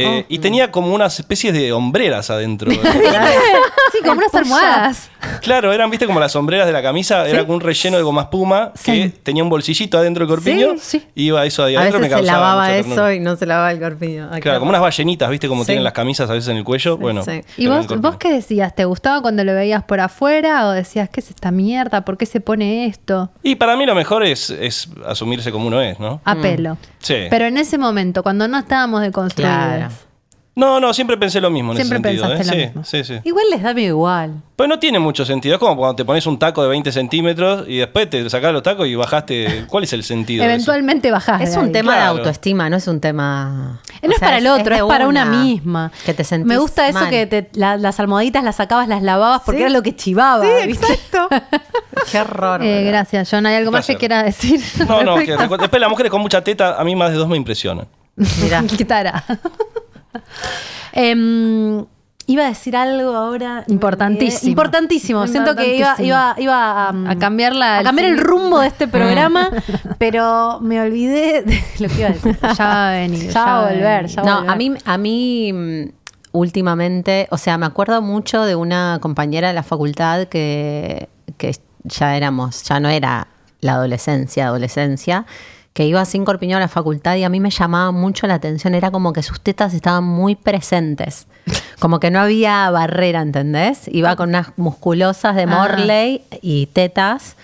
[0.00, 2.70] Eh, Y tenía como unas especies de hombreras adentro.
[3.92, 5.10] Sí, como unas almohadas.
[5.40, 7.26] claro, eran, viste, como las sombreras de la camisa.
[7.26, 10.74] Era como un relleno de goma espuma que tenía un bolsillito adentro del corpiño.
[10.78, 11.06] Sí, sí.
[11.14, 12.00] Y iba eso ahí A adentro.
[12.00, 13.14] veces me se lavaba eso ternura.
[13.14, 14.28] y no se lavaba el corpiño.
[14.40, 15.68] Claro, como unas ballenitas, viste, como Sí.
[15.68, 16.98] tienen las camisas a veces en el cuello.
[16.98, 17.24] Bueno.
[17.24, 17.40] sí.
[17.56, 18.74] ¿Y vos, vos qué decías?
[18.74, 22.04] ¿Te gustaba cuando lo veías por afuera o decías, qué es esta mierda?
[22.04, 23.30] ¿Por qué se pone esto?
[23.42, 26.20] Y para mí lo mejor es, es asumirse como uno es, ¿no?
[26.24, 26.76] A pelo.
[27.00, 27.14] Sí.
[27.30, 29.56] Pero en ese momento, cuando no estábamos deconstruidos.
[29.56, 29.87] Claro.
[30.58, 32.28] No, no, siempre pensé lo mismo en Siempre ese sentido.
[32.36, 32.56] pensaste ¿eh?
[32.56, 32.84] lo sí, mismo.
[32.84, 33.20] sí, sí.
[33.28, 34.42] Igual les da medio igual.
[34.56, 35.54] Pues no tiene mucho sentido.
[35.54, 38.64] Es como cuando te pones un taco de 20 centímetros y después te sacás los
[38.64, 39.66] tacos y bajaste.
[39.68, 40.42] ¿Cuál es el sentido?
[40.44, 41.42] Eventualmente bajás.
[41.42, 41.72] Es de un ahí.
[41.72, 42.14] tema Claro.
[42.14, 43.80] de autoestima, no es un tema...
[44.02, 45.92] No o es sea, para el otro, es, para una misma.
[46.04, 47.08] Que te sentís Me gusta eso mal.
[47.10, 49.62] que te- la- las almohaditas las sacabas, las lavabas porque Sí.
[49.62, 50.44] era lo que chivaba.
[50.66, 50.86] ¿viste?
[52.10, 52.64] Qué horror.
[52.64, 53.46] Eh, gracias, John.
[53.46, 54.60] ¿Hay algo más que quieras decir?
[54.88, 57.36] No, no, que después las mujeres con mucha teta, a mí más de dos me
[57.36, 57.86] impresionan.
[58.42, 58.64] Mirá.
[58.76, 59.24] ¿Qué tará?
[60.92, 61.84] Em,
[62.26, 63.64] iba a decir algo ahora.
[63.68, 64.50] Importantísimo.
[64.50, 65.26] Importantísimo.
[65.26, 67.78] Siento que iba, iba, iba a, A cambiarla.
[67.78, 69.50] a cambiar el rumbo de este programa,
[69.98, 72.38] pero me olvidé de lo que iba a decir.
[72.56, 73.30] Ya va a venir.
[73.30, 74.50] Ya va a volver, ya va No, volver.
[74.50, 75.88] a mí, a mí mm,
[76.32, 82.16] últimamente, o sea, me acuerdo mucho de una compañera de la facultad que, que ya
[82.16, 83.28] éramos, ya no era
[83.60, 85.24] la adolescencia, adolescencia,
[85.78, 88.74] que iba sin corpiño a la facultad y a mí me llamaba mucho la atención,
[88.74, 91.28] era como que sus tetas estaban muy presentes,
[91.78, 93.86] como que no había barrera, ¿entendés?
[93.86, 95.46] Iba con unas musculosas de Ah.
[95.46, 97.36] Morley y tetas.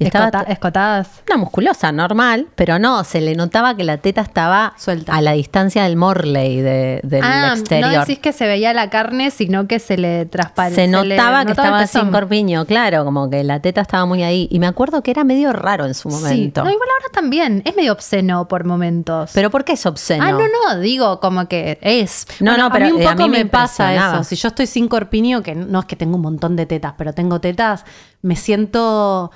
[0.00, 1.08] Y estaba Escota- escotadas.
[1.28, 5.12] una musculosa normal, pero no, se le notaba que la teta estaba Suelta.
[5.12, 7.92] a la distancia del Morley de- del ah, exterior.
[7.92, 10.84] no decís que se veía la carne, sino que se le trasparecía.
[10.84, 14.46] se notaba que estaba sin corpiño, claro, como que la teta estaba muy ahí.
[14.52, 16.16] Y me acuerdo que era medio raro en su Sí.
[16.16, 16.62] momento.
[16.62, 17.62] No, igual ahora también.
[17.64, 19.32] Es medio obsceno por momentos.
[19.34, 20.24] Pero ¿por qué es obsceno?
[20.24, 22.26] Ah, no, no, digo como que es.
[22.38, 24.14] No, Bueno, no, pero a mí un eh, poco me, pasa impresionaba.
[24.20, 24.24] eso.
[24.28, 27.12] Si yo estoy sin corpiño, que no es que tengo un montón de tetas, pero
[27.12, 27.84] tengo tetas,
[28.22, 29.30] me siento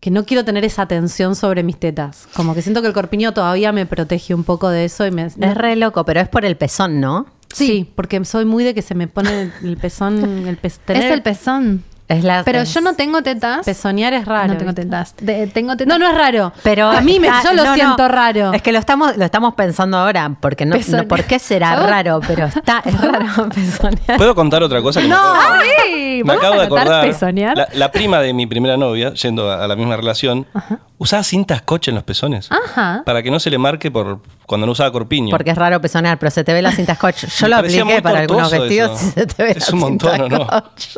[0.00, 2.28] que no quiero tener esa tensión sobre mis tetas.
[2.34, 5.24] Como que siento que el corpiño todavía me protege un poco de eso y me...
[5.26, 7.26] Es re loco, pero es por el pezón, ¿no?
[7.52, 11.12] Sí, porque soy muy de que se me pone el pezón, el pez, tener- Es
[11.12, 11.82] el pezón.
[12.08, 13.66] Es la, Pero es- yo no tengo tetas.
[13.66, 14.48] pezonear es raro.
[14.54, 14.84] no tengo ¿viste?
[14.86, 15.14] tetas.
[15.20, 15.86] De- tengo tetas.
[15.86, 16.52] No, no es raro.
[16.62, 17.74] Pero a mí me, está- yo lo no, no.
[17.74, 18.52] siento raro.
[18.54, 22.20] Es que lo estamos, lo estamos pensando ahora, porque no, no ¿por qué será raro?
[22.26, 24.16] Pero está, es raro pezonear.
[24.16, 25.02] ¿Puedo contar otra cosa?
[25.02, 25.34] Que me acabo-
[25.84, 26.22] ¡Ay!
[26.22, 27.06] Me ¿Vamos acabo de anotar acordar.
[27.06, 27.56] pezonear?
[27.56, 30.46] La, la prima de mi primera novia, yendo a, a la misma relación,
[30.96, 32.48] usaba cinta scotch en los pezones.
[32.50, 33.02] Ajá.
[33.04, 35.30] Para que no se le marque por cuando no usaba corpiño.
[35.30, 37.26] Porque es raro pezonear, pero se te ve la cinta scotch.
[37.26, 39.08] Yo Me lo apliqué para algunos vestidos eso.
[39.08, 40.44] y se te ve Es la un montón, cinta ¿o no?
[40.46, 40.88] scotch.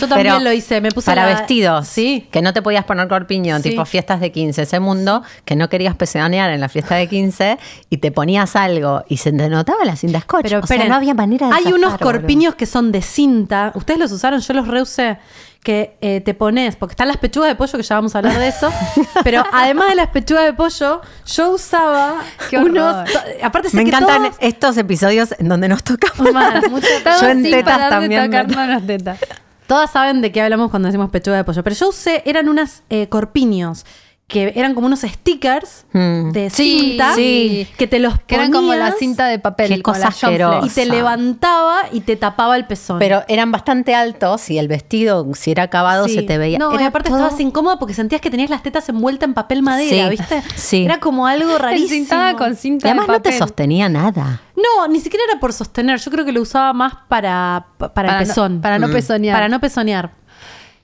[0.00, 2.28] Yo también Pero lo hice, me puse para la- vestidos, Sí.
[2.32, 3.70] que no te podías poner corpiño, Sí.
[3.70, 7.58] tipo fiestas de 15, ese mundo, que no querías pezonear en la fiesta de 15
[7.90, 10.42] y te ponías algo y se te notaba la cinta scotch.
[10.42, 13.02] Pero o sea, esperen, no había manera de Hay zafar, unos corpiños que son de
[13.02, 13.72] cinta.
[13.74, 15.18] Ustedes los usaron, yo los reusé.
[15.62, 18.38] Que eh, te pones, porque están las pechugas de pollo, que ya vamos a hablar
[18.38, 18.70] de eso.
[19.24, 22.14] pero además de las pechugas de pollo, yo usaba
[22.52, 23.10] unos.
[23.42, 26.32] Aparte, sé Me que encantan todos- estos episodios en donde nos tocamos.
[26.32, 26.86] Mal, mucho-
[27.20, 28.24] Yo en tetas de también.
[28.30, 29.18] tocarnos las tetas.
[29.66, 31.62] Todas saben de qué hablamos cuando decimos pechuga de pollo.
[31.64, 33.84] Pero yo usé, eran unas eh, corpiños
[34.28, 36.30] que eran como unos stickers Mm.
[36.32, 37.68] de cinta sí.
[37.78, 39.68] que te los Que eran como la ponías cinta de papel.
[39.68, 40.10] Qué cosa
[40.64, 42.98] y te levantaba y te tapaba el pezón.
[42.98, 46.14] Pero eran bastante altos y el vestido, si era acabado, Sí.
[46.14, 46.58] se te veía.
[46.58, 49.62] No, y aparte todo- estabas incómoda porque sentías que tenías las tetas envueltas en papel
[49.62, 50.42] madera, Sí, ¿viste?
[50.56, 50.84] sí.
[50.84, 52.08] Era como algo rarísimo.
[52.36, 54.40] Con Y cinta además de no te sostenía nada.
[54.56, 56.00] No, ni siquiera era por sostener.
[56.00, 58.60] Yo creo que lo usaba más para, pa- para, Para el no- pezón.
[58.60, 59.36] para no pezonear.
[59.36, 60.10] Para no pezonear.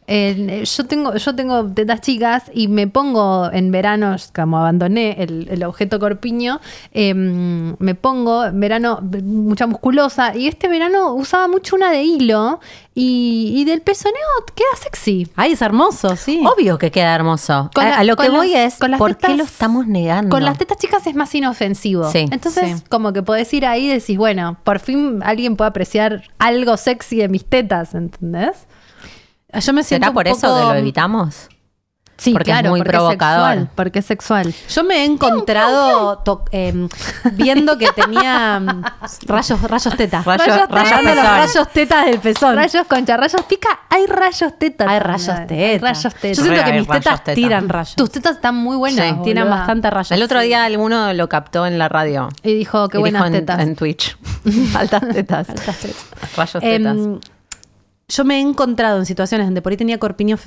[0.08, 5.46] Eh, yo tengo yo tengo tetas chicas y me pongo en verano, como abandoné el,
[5.48, 6.60] el objeto corpiño,
[6.92, 12.58] eh, me pongo en verano mucha musculosa y este verano usaba mucho una de hilo
[12.94, 14.16] y, y del pezoneo
[14.56, 15.28] queda sexy.
[15.36, 16.42] Ay, es hermoso, sí.
[16.44, 17.70] Obvio que queda hermoso.
[17.72, 20.30] Con a, la- a lo que voy es, con las ¿por qué lo estamos negando?
[20.30, 22.10] Con las tetas chicas es más inofensivo.
[22.10, 22.26] Sí.
[22.32, 22.84] Entonces, Sí.
[22.88, 27.16] como que podés ir ahí y decís, bueno, por fin alguien puede apreciar algo sexy
[27.18, 28.66] de mis tetas, ¿entendés?
[29.60, 31.48] Yo me siento ¿Será un por eso poco- que lo evitamos?
[32.18, 33.50] Sí, Porque es muy porque provocador.
[33.52, 34.54] Es sexual, porque es sexual.
[34.68, 36.88] Yo me he encontrado to- em,
[37.32, 38.82] viendo que tenía mm,
[39.26, 40.24] rayos, rayos tetas.
[40.24, 41.16] Rayos- Rayos rayos tetas.
[41.16, 42.54] Los rayos tetas del pezón.
[42.56, 44.86] Rayos concha, rayos pica, hay rayos tetas.
[44.88, 45.80] Hay rayos tetas.
[45.82, 46.36] rayos tetas.
[46.36, 47.34] Yo siento que mis rayos tetas teta.
[47.34, 47.96] tiran rayos.
[47.96, 49.04] Tus tetas están muy buenas.
[49.04, 50.12] Sí, tiran bastante rayos.
[50.12, 52.28] El otro día alguno lo captó en la radio.
[52.44, 53.60] Y dijo, qué Y buenas dijo en, tetas.
[53.60, 54.16] en Twitch.
[54.76, 55.46] Altas tetas.
[56.36, 56.96] Rayos tetas.
[56.96, 57.18] Em,
[58.14, 60.40] yo me he encontrado en situaciones donde por ahí tenía corpiños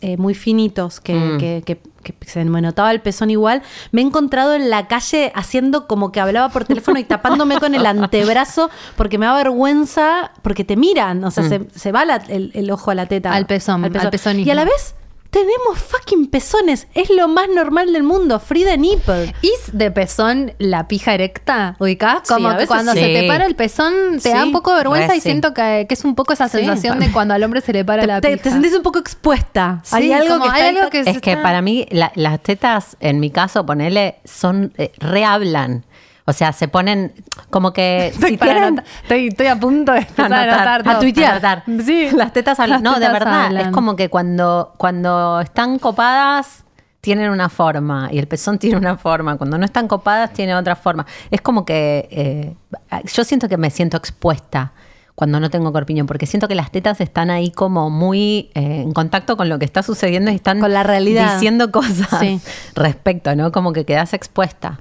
[0.00, 1.38] eh, muy finitos, que, Mm.
[1.38, 3.62] que- que- que se me notaba el pezón igual.
[3.92, 7.74] Me he encontrado en la calle haciendo como que hablaba por teléfono y tapándome con
[7.76, 11.48] el antebrazo porque me da vergüenza, porque te miran, o sea, Mm.
[11.48, 13.32] se, se va la- el, el ojo a la teta.
[13.32, 14.48] Al pezón, al pezonismo.
[14.48, 14.94] Y a la vez
[15.32, 16.86] tenemos fucking pezones.
[16.94, 18.38] Es lo más normal del mundo.
[18.38, 19.34] The nipple.
[19.40, 21.74] ¿Is de pezón la pija erecta?
[21.80, 22.20] ¿Ubicás?
[22.28, 22.98] Sí, Como veces cuando sí.
[23.00, 24.46] se te para el pezón te da Sí.
[24.48, 25.22] un poco de vergüenza y sí.
[25.30, 26.58] siento que, que es un poco esa Sí.
[26.58, 28.42] sensación de cuando al hombre se le para la Te, pija.
[28.42, 29.80] te sentís un poco expuesta.
[29.84, 32.12] Sí, hay algo como que hay está- algo que se Es que para mí la-
[32.14, 35.84] las tetas, en mi caso, ponele, son eh, rehablan.
[36.24, 37.12] O sea, se ponen
[37.50, 40.98] como que Estoy, si anotar- estoy, estoy a punto de empezar a Anotar, a todo.
[41.00, 41.64] tuitear.
[41.84, 42.10] Sí.
[42.14, 42.82] Las tetas hablan.
[42.82, 43.46] No, de verdad.
[43.46, 43.66] hablan.
[43.66, 46.64] Es como que cuando, cuando están copadas
[47.00, 49.36] tienen una forma y el pezón tiene una forma.
[49.36, 51.04] Cuando no están copadas tiene otra forma.
[51.32, 52.54] Es como que eh,
[53.12, 54.72] yo siento que me siento expuesta
[55.16, 58.92] cuando no tengo corpiño, porque siento que las tetas están ahí como muy eh, en
[58.92, 61.34] contacto con lo que está sucediendo y están Con la realidad.
[61.34, 62.40] diciendo cosas Sí.
[62.76, 63.50] respecto, ¿no?
[63.52, 64.80] Como que quedas expuesta.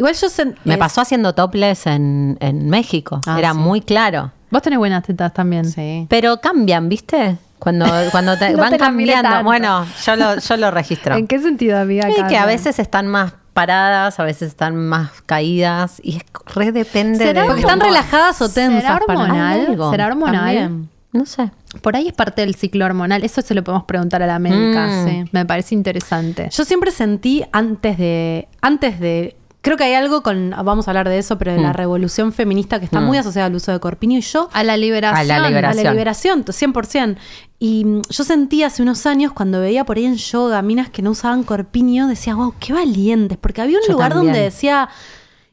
[0.00, 0.28] Igual yo
[0.64, 3.20] Me es- pasó haciendo topless en, en México.
[3.26, 3.58] Ah, Era sí.
[3.58, 4.32] muy claro.
[4.50, 5.64] Vos tenés buenas tetas también.
[5.66, 6.06] Sí.
[6.08, 7.36] Pero cambian, ¿viste?
[7.58, 9.44] Cuando, cuando te- No van te cambiando.
[9.44, 11.14] Bueno, yo lo, yo lo registro.
[11.18, 12.08] ¿En qué sentido, amiga?
[12.08, 16.22] Sí, que a veces están más paradas, a veces están más caídas y es
[16.54, 18.82] re depende ¿Será de Porque están relajadas o tensas.
[18.82, 19.66] ¿Será para- hormonal?
[19.68, 19.90] Algo.
[19.90, 20.54] ¿Será hormonal?
[20.56, 20.88] También.
[21.12, 21.50] No sé.
[21.82, 23.24] Por ahí es parte del ciclo hormonal.
[23.24, 24.86] Eso se lo podemos preguntar a la médica.
[24.86, 25.06] Mm.
[25.08, 26.48] Sí, me parece interesante.
[26.52, 28.48] Yo siempre sentí antes de.
[28.62, 29.36] Antes de.
[29.62, 30.50] Creo que hay algo con.
[30.64, 31.74] Vamos a hablar de eso, pero de la Mm.
[31.74, 33.04] revolución feminista que está Mm.
[33.04, 34.16] muy asociada al uso de corpiño.
[34.18, 34.48] Y yo.
[34.52, 35.30] A la liberación.
[35.30, 35.80] A la liberación.
[35.80, 37.18] A la liberación, 100%.
[37.58, 41.02] Y mm, yo sentí hace unos años cuando veía por ahí en yoga minas que
[41.02, 43.36] no usaban corpiño, decía, wow, qué valientes.
[43.38, 44.32] Porque había un Yo lugar también.
[44.32, 44.88] donde decía,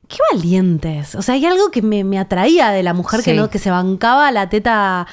[0.08, 1.16] qué valientes.
[1.16, 3.72] O sea, hay algo que me, me atraía de la mujer que no que se
[3.72, 5.06] bancaba la teta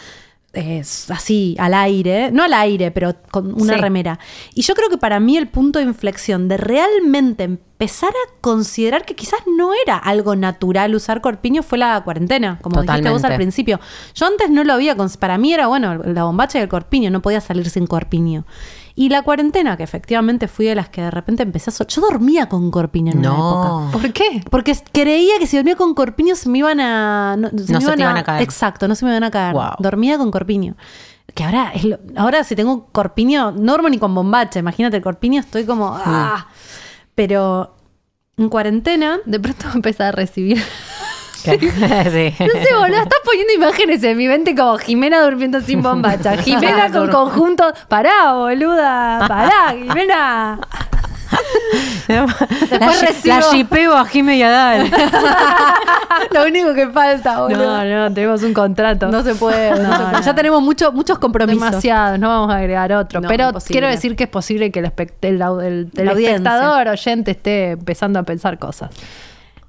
[0.54, 2.30] eh, así, al aire.
[2.32, 3.80] No al aire, pero con una Sí.
[3.80, 4.18] remera.
[4.54, 9.04] Y yo creo que para mí el punto de inflexión de realmente empezar a considerar
[9.04, 13.36] que quizás no era algo natural usar corpiño fue la cuarentena, como dijiste vos al
[13.36, 13.80] principio.
[14.14, 17.20] Yo antes no lo había, para mí era, bueno, la bombacha y el corpiño, no
[17.20, 18.44] podía salir sin corpiño.
[18.96, 21.72] Y la cuarentena, que efectivamente fui de las que de repente empecé a...
[21.72, 23.68] so- Yo dormía con corpiño en una época.
[23.68, 23.88] No.
[23.92, 24.44] ¿Por qué?
[24.50, 27.36] Porque creía que si dormía con corpiño se me iban a...
[27.36, 28.42] No, No se te iban a caer.
[28.42, 29.52] Exacto, no se me iban a caer.
[29.52, 29.70] Wow.
[29.80, 30.76] Dormía con corpiño.
[31.34, 34.60] Que ahora, es lo- ahora si tengo corpiño, no duermo ni con bombacha.
[34.60, 35.90] Imagínate el corpiño, estoy como...
[35.92, 36.46] ¡ah!
[37.16, 37.74] Pero
[38.36, 39.18] en cuarentena...
[39.24, 40.62] De pronto empecé a recibir.
[41.54, 42.34] No sé,
[42.78, 46.36] boludo, estás poniendo imágenes en mi mente como Jimena durmiendo sin bombacha.
[46.42, 47.72] Jimena con conjunto.
[47.88, 49.26] Pará, boluda.
[49.28, 50.58] Pará, Jimena.
[53.24, 54.90] la, shipeo a Jime y a Dal.
[56.32, 57.84] Lo único que falta, boludo.
[57.84, 59.08] No, no, tenemos un contrato.
[59.08, 60.20] No se puede, no.
[60.20, 61.60] Ya tenemos mucho- muchos compromisos.
[61.62, 63.20] Demasiado, no vamos a agregar otro.
[63.22, 68.18] Pero quiero decir que es posible que el, el, el- el espectador oyente esté empezando
[68.18, 68.90] a pensar cosas.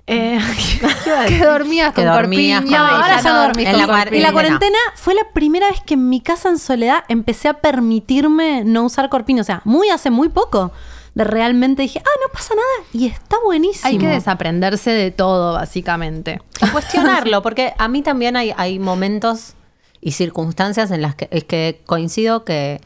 [0.07, 0.39] Eh,
[1.27, 4.19] que dormías con corpiño ahora ya no dormís En con la cuar- corpiño.
[4.19, 4.59] Y la Cuarentena.
[4.59, 8.83] cuarentena fue la primera vez que en mi casa en soledad empecé a permitirme no
[8.83, 9.41] usar corpiño.
[9.41, 10.71] O sea, muy hace muy poco.
[11.15, 12.87] De realmente dije, ah, no pasa nada.
[12.91, 13.87] Y está buenísimo.
[13.87, 16.41] Hay que desaprenderse de todo, básicamente.
[16.61, 19.53] Y cuestionarlo, porque a mí también hay, hay momentos
[20.01, 22.81] y circunstancias en las que es que coincido que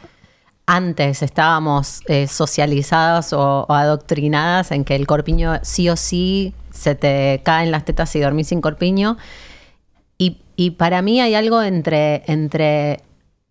[0.70, 6.94] antes estábamos eh, socializadas o, o adoctrinadas en que el corpiño sí o sí se
[6.94, 9.18] te caen las tetas si dormís sin corpiño.
[10.20, 13.02] Y, y para mí hay algo entre, entre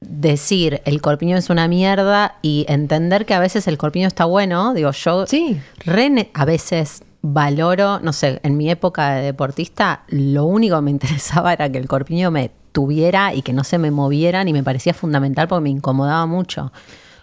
[0.00, 4.72] decir el corpiño es una mierda y entender que a veces el corpiño está bueno.
[4.72, 5.60] Digo, yo Sí.
[5.84, 10.90] re a veces valoro, no sé, en mi época de deportista, lo único que me
[10.92, 14.62] interesaba era que el corpiño me tuviera y que no se me moviera y me
[14.62, 16.70] parecía fundamental porque me incomodaba mucho.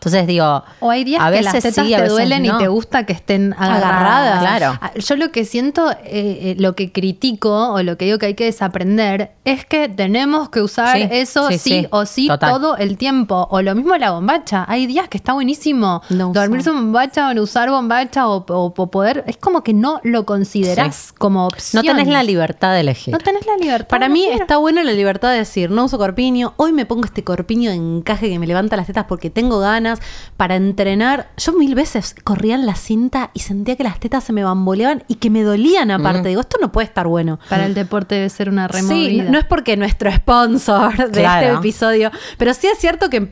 [0.05, 2.55] Entonces digo, O hay días a que veces las tetas sí, te duelen no.
[2.55, 3.83] y te gusta que estén agarradas.
[3.85, 4.39] Agarradas.
[4.39, 4.79] Claro.
[4.81, 8.27] Ah, Yo lo que siento, eh, eh, lo que critico o lo que digo que
[8.27, 12.27] hay que desaprender es que tenemos que usar Sí, eso sí, sí, sí, o sí
[12.27, 12.51] total.
[12.51, 13.47] todo el tiempo.
[13.51, 14.65] O lo mismo la bombacha.
[14.67, 18.87] Hay días que está buenísimo No dormirse en bombacha o usar bombacha o, o- o
[18.91, 19.23] poder.
[19.27, 21.13] Es como que no lo considerás Sí.
[21.17, 21.83] como No opción.
[21.85, 23.11] tenés la libertad de elegir.
[23.11, 23.87] No tenés la libertad.
[23.89, 24.41] Para de mí elegir.
[24.41, 27.75] está buena la libertad de decir, no uso corpiño, hoy me pongo este corpiño de
[27.77, 29.94] encaje que me levanta las tetas porque tengo ganas
[30.37, 31.29] para entrenar.
[31.37, 35.03] Yo mil veces corría en la cinta y sentía que las tetas se me bamboleaban
[35.07, 36.29] y que me dolían aparte.
[36.29, 37.39] Digo, esto no puede estar bueno.
[37.49, 39.23] Para el deporte debe ser una Sí, removida.
[39.25, 41.45] no, no es porque nuestro sponsor de Claro.
[41.47, 43.31] este episodio, pero sí es cierto que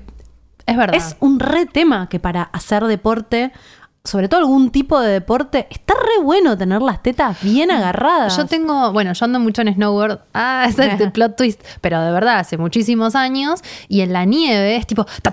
[0.66, 0.96] es verdad.
[0.96, 3.52] es un re tema que para hacer deporte,
[4.06, 8.36] sobre todo algún tipo de deporte, está re bueno tener las tetas bien agarradas.
[8.36, 12.12] Yo tengo, bueno, yo ando mucho en snowboard, ah, es este plot twist, pero de
[12.12, 15.32] verdad, hace muchísimos años, y en la nieve es tipo, ta,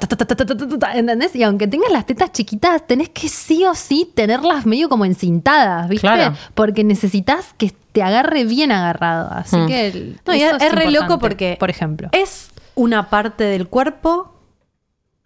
[0.95, 1.35] ¿entendés?
[1.35, 5.89] Y aunque tengas las tetas chiquitas, tenés que sí o sí tenerlas medio como encintadas,
[5.89, 6.09] ¿viste?
[6.55, 9.33] Porque necesitas que te agarre bien agarrado.
[9.33, 9.89] Así que...
[9.89, 14.40] El, no, y es re loco porque, por ejemplo, es una parte del cuerpo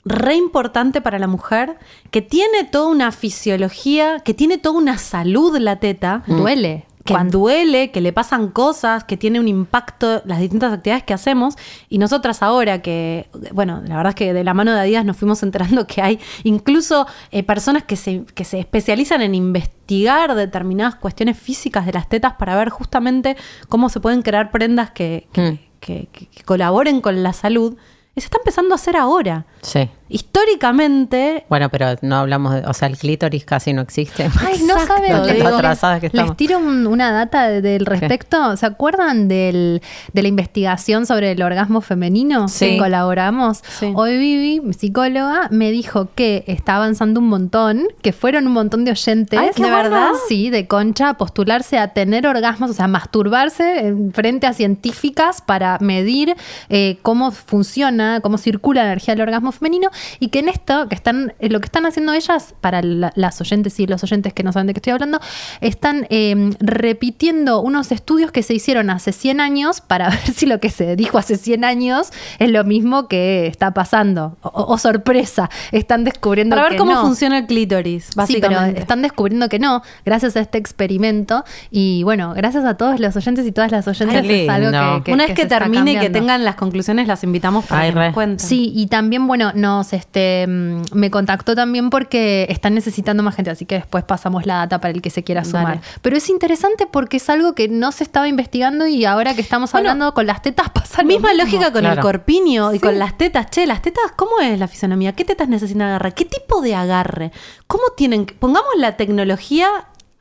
[0.05, 1.79] re importante para la mujer,
[2.11, 6.87] que tiene toda una fisiología, que tiene toda una salud la teta, Duele.
[7.05, 11.13] que Cuando- duele, que le pasan cosas, que tiene un impacto las distintas actividades que
[11.13, 11.55] hacemos.
[11.91, 15.17] Y nosotras ahora que, bueno, la verdad es que de la mano de Adidas nos
[15.19, 20.95] fuimos enterando que hay incluso eh, personas que se, que se especializan en investigar determinadas
[20.97, 23.37] cuestiones físicas de las tetas para ver justamente
[23.69, 25.59] cómo se pueden crear prendas que, que- Mm.
[25.81, 27.77] que- que- que colaboren con la salud.
[28.15, 29.47] Y se está empezando a hacer ahora.
[29.61, 29.91] Sí.
[30.09, 34.29] Históricamente, Bueno, pero no hablamos de, o sea, el clítoris casi no existe.
[34.47, 35.13] Ay, no saben.
[35.13, 35.25] digo.
[35.25, 36.37] les- que les estamos.
[36.37, 38.57] tiro un- una data de- del respecto.
[38.57, 39.81] ¿Se acuerdan del,
[40.13, 42.71] de la investigación sobre el orgasmo femenino Sí.
[42.71, 43.63] que colaboramos?
[43.79, 43.93] Sí.
[43.95, 48.85] Hoy Vivi, mi psicóloga, me dijo que está avanzando un montón, que fueron un montón
[48.85, 49.39] de oyentes.
[49.39, 49.77] Ay, ¿De bueno.
[49.77, 50.09] verdad?
[50.29, 55.41] Sí, de concha, a postularse a tener orgasmos, o sea, masturbarse en frente a científicas
[55.41, 56.35] para medir
[56.69, 60.95] eh, cómo funciona, cómo circula la energía del orgasmo femenino y que en esto, que
[60.95, 64.43] están, eh, lo que están haciendo ellas, para la- las oyentes y los oyentes que
[64.43, 65.21] no saben de qué estoy hablando,
[65.61, 70.61] están eh, repitiendo unos estudios que se hicieron hace 100 años para ver si lo
[70.61, 74.37] que se dijo hace 100 años es lo mismo que está pasando.
[74.43, 77.03] O, sorpresa, están descubriendo para ver que cómo no.
[77.03, 78.81] funciona el clítoris, Sí, pero básicamente.
[78.81, 81.45] están descubriendo que no, gracias a este experimento.
[81.71, 84.23] Y bueno, gracias a todos los oyentes y todas las oyentes.
[84.23, 87.25] Qué es algo que, que- Una vez que, termine y que tengan las conclusiones, las
[87.25, 88.47] invitamos para Ay, que nos cuenten.
[88.47, 93.51] Sí, y también, bueno, nos este mm, me contactó también porque están necesitando más gente,
[93.51, 95.65] así que después pasamos la data para el que se quiera sumar.
[95.67, 95.81] Dale.
[96.03, 99.73] Pero es interesante porque es algo que no se estaba investigando y ahora que estamos
[99.73, 101.45] Bueno, hablando con las tetas pasa lo Misma mismo.
[101.45, 101.97] lógica con Claro.
[101.97, 103.51] el corpiño y con las tetas.
[103.51, 105.13] Che, las tetas, ¿cómo es la fisonomía?
[105.13, 106.15] ¿Qué tetas necesitan agarrar?
[106.15, 107.33] ¿Qué tipo de agarre?
[107.67, 109.69] ¿Cómo tienen que- Pongamos la tecnología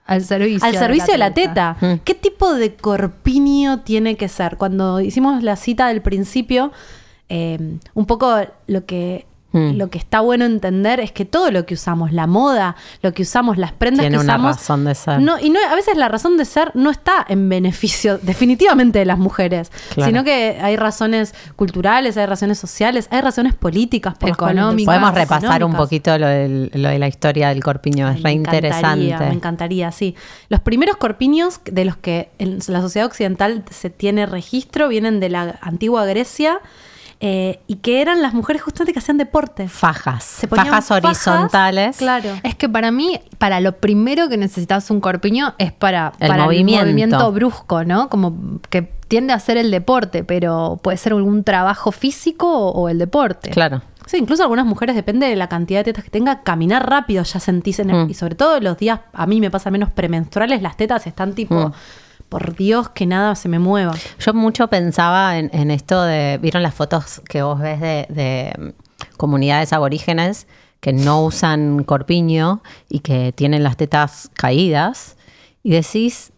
[0.06, 1.78] al servicio, al servicio de la teta.
[1.80, 1.94] Mm.
[2.04, 4.58] ¿Qué tipo de corpiño tiene que ser?
[4.58, 6.72] Cuando hicimos la cita del principio,
[7.30, 8.36] eh, un poco
[8.68, 9.78] lo que, Mm.
[9.78, 13.22] lo que está bueno entender es que todo lo que usamos, la moda, lo que
[13.22, 14.56] usamos, las prendas Tiene que una usamos.
[14.58, 15.20] razón de ser.
[15.22, 19.06] No, y no, a veces la razón de ser no está en beneficio definitivamente de
[19.06, 20.10] las mujeres, Claro.
[20.10, 24.86] sino que hay razones culturales, hay razones sociales, hay razones políticas, por Económicas.
[24.88, 28.32] Podemos repasar un poquito lo, del- lo de la historia del corpiño, es re me
[28.34, 29.16] interesante.
[29.20, 30.16] Me encantaría, sí.
[30.50, 35.30] Los primeros corpiños de los que en la sociedad occidental se tiene registro vienen de
[35.30, 36.60] la antigua Grecia
[37.26, 39.70] eh, y que eran las mujeres justamente que hacían deporte.
[39.70, 41.96] Fajas, Se ponían fajas horizontales.
[41.98, 42.30] Claro.
[42.44, 46.44] Es que para mí, para lo primero que necesitas un corpiño es para, El para
[46.44, 46.82] movimiento.
[46.82, 48.10] el movimiento brusco, ¿no?
[48.10, 52.90] Como que tiende a ser el deporte, pero puede ser algún trabajo físico o, o
[52.90, 53.52] el deporte.
[53.52, 53.82] Claro.
[54.06, 57.40] Sí, incluso algunas mujeres, depende de la cantidad de tetas que tenga, caminar rápido ya
[57.40, 58.10] sentís en el- Mm.
[58.10, 61.70] Y sobre todo los días, a mmí me pasa menos premenstruales, las tetas están tipo,
[61.70, 61.74] Mm.
[62.34, 63.94] Por Dios, que nada se me mueva.
[64.18, 68.56] Yo mucho pensaba en, en esto de, ¿vieron las fotos que vos ves de, de,
[68.58, 70.48] mm, comunidades aborígenes
[70.80, 75.16] que no usan corpiño y que tienen las tetas caídas?
[75.62, 76.32] Y decís,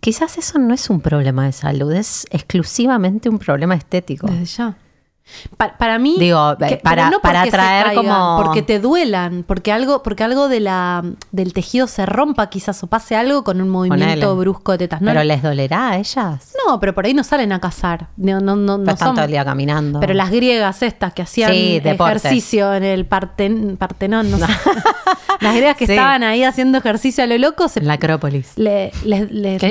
[0.00, 4.28] quizás eso no es un problema de salud, es exclusivamente un problema estético.
[4.28, 4.78] Desde ya.
[5.56, 10.02] Pa- para mí Digo, eh, para- no para caigan, como- porque te duelan porque algo
[10.02, 11.02] porque algo de la
[11.32, 14.40] del tejido se rompa quizás o pase algo con un movimiento Ponele.
[14.40, 16.52] brusco de tetas no, ¿Pero les dolerá a ellas?
[16.66, 19.14] no pero por ahí no salen a cazar no no no, no Pero están son-
[19.16, 19.98] todo el día caminando.
[19.98, 24.46] pero las griegas estas que hacían Sí, ejercicio en el Parten, Partenón no sé
[25.40, 25.92] las griegas que Sí.
[25.92, 28.52] estaban ahí haciendo ejercicio a lo loco se En la Acrópolis.
[28.56, 29.66] le- les, les Qué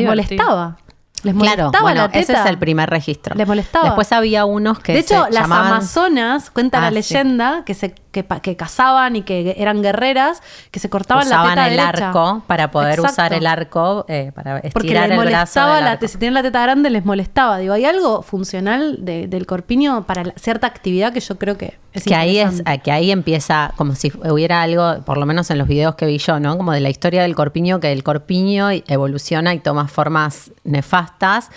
[1.34, 1.66] divertido.
[1.66, 3.36] molestaba les Claro, bueno, la teta ese es el primer registro.
[3.36, 3.86] Les molestaba.
[3.86, 6.96] Después había unos que de hecho, se las llamaban- amazonas, cuenta la Ah, sí.
[6.96, 10.42] leyenda, que se que, que cazaban y que eran guerreras,
[10.72, 12.08] que se cortaban la usaban teta el derecha.
[12.08, 13.12] arco para poder Exacto.
[13.12, 16.62] usar el arco eh, para Porque estirar les el brazo la, si tenían la teta
[16.62, 17.58] grande les molestaba.
[17.60, 21.78] Digo, hay algo funcional de- del corpiño para la- cierta actividad que yo creo que
[21.94, 25.58] es que ahí es que ahí empieza como si hubiera algo por lo menos en
[25.58, 28.70] los videos que vi yo no como de la historia del corpiño que el corpiño
[28.70, 31.50] evoluciona y toma formas nefastas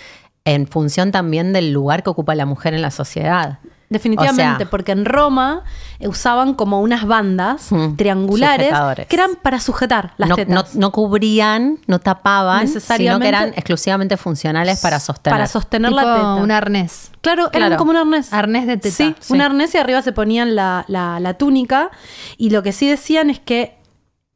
[0.45, 4.69] en función también del lugar que ocupa la mujer en la sociedad Definitivamente, O sea,
[4.69, 5.63] porque en Roma
[5.99, 8.71] eh, usaban como unas bandas Mm, triangulares
[9.07, 10.75] que eran para sujetar las no, tetas.
[10.75, 15.33] no- no cubrían, no tapaban, sino Necesariamente- que eran exclusivamente funcionales para sostener.
[15.33, 16.33] Para sostener Tipo la teta.
[16.35, 17.11] un arnés.
[17.21, 18.31] Claro, eran como un arnés.
[18.31, 18.95] Arnés de teta.
[18.95, 19.33] Sí, Sí.
[19.33, 21.89] un arnés y arriba se ponían la, la- la túnica.
[22.37, 23.78] Y lo que sí decían es que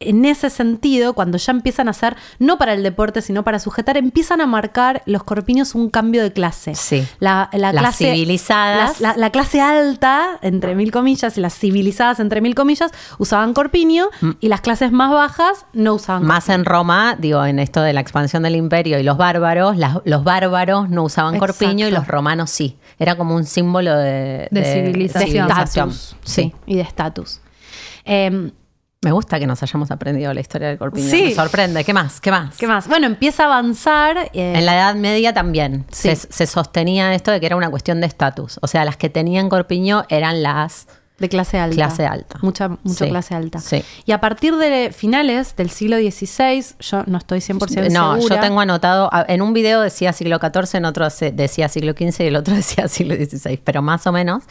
[0.09, 3.97] en ese sentido, cuando ya empiezan a hacer, no para el deporte, sino para sujetar,
[3.97, 6.75] empiezan a marcar los corpiños un cambio de clase.
[6.75, 7.05] Sí.
[7.19, 8.99] La, la Las clase, civilizadas.
[9.01, 14.07] La, la clase alta, entre mil comillas, y las civilizadas, entre mil comillas, usaban corpiño
[14.39, 16.27] y las clases más bajas no usaban Mm.
[16.27, 19.97] Más en Roma, digo, en esto de la expansión del imperio y los bárbaros, las-
[20.05, 21.53] los bárbaros no usaban Exacto.
[21.57, 22.77] corpiño y los romanos sí.
[22.99, 25.47] Era como un símbolo de, De civilización.
[25.47, 25.91] de.
[26.23, 27.41] Sí, y de estatus.
[28.05, 28.51] Em,
[29.03, 31.09] Me gusta que nos hayamos aprendido la historia del corpiño.
[31.09, 31.23] Sí.
[31.23, 31.83] Me sorprende.
[31.83, 32.21] ¿Qué más?
[32.21, 32.55] ¿Qué más?
[32.57, 32.87] ¿Qué más?
[32.87, 34.17] Bueno, empieza a avanzar.
[34.33, 36.15] eh, En la Edad Media también Sí.
[36.15, 38.59] se, se sostenía esto de que era una cuestión de estatus.
[38.61, 40.87] O sea, las que tenían corpiño eran las
[41.19, 41.75] De clase alta.
[41.75, 42.39] Clase alta.
[42.41, 43.59] Mucha, mucha Sí, clase alta.
[43.59, 43.83] sí.
[44.05, 48.35] Y a partir de finales del siglo XVI, yo no estoy 100% No, segura.
[48.37, 52.27] yo tengo anotado, en un video decía siglo XIV, en otro decía siglo XV y
[52.27, 54.43] el otro decía siglo XVI, pero más o menos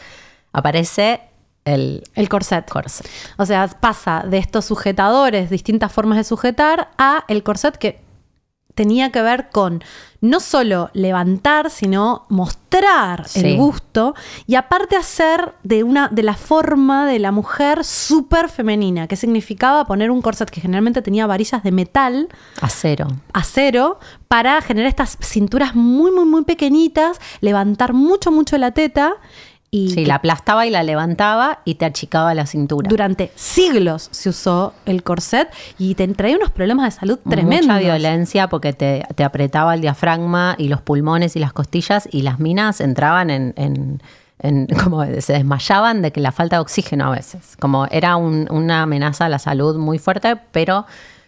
[0.53, 1.21] aparece
[1.65, 2.69] el El corset.
[2.69, 3.07] corset.
[3.37, 8.01] O sea, pasa de estos sujetadores, distintas formas de sujetar, a el corset que
[8.75, 9.83] tenía que ver con
[10.19, 13.41] no solo levantar, sino mostrar Sí.
[13.41, 14.15] el gusto
[14.47, 19.85] y aparte hacer de una de la forma de la mujer súper femenina, que significaba
[19.85, 22.29] poner un corset que generalmente tenía varillas de metal
[22.61, 23.07] Acero.
[23.31, 29.17] acero para generar estas cinturas muy, muy, muy pequeñitas, levantar mucho, mucho la teta
[29.75, 32.87] y Sí, la aplastaba y la levantaba y te achicaba la cintura.
[32.89, 35.49] durante siglos se usó el corset
[35.79, 37.65] y te traía unos problemas de salud tremendos.
[37.65, 42.21] Mucha violencia porque te, te apretaba el diafragma y los pulmones y las costillas y
[42.21, 44.01] las minas entraban en, en-
[44.39, 47.55] en- como se desmayaban de que la falta de oxígeno a veces.
[47.59, 50.85] Como era un- una amenaza a la salud muy fuerte, pero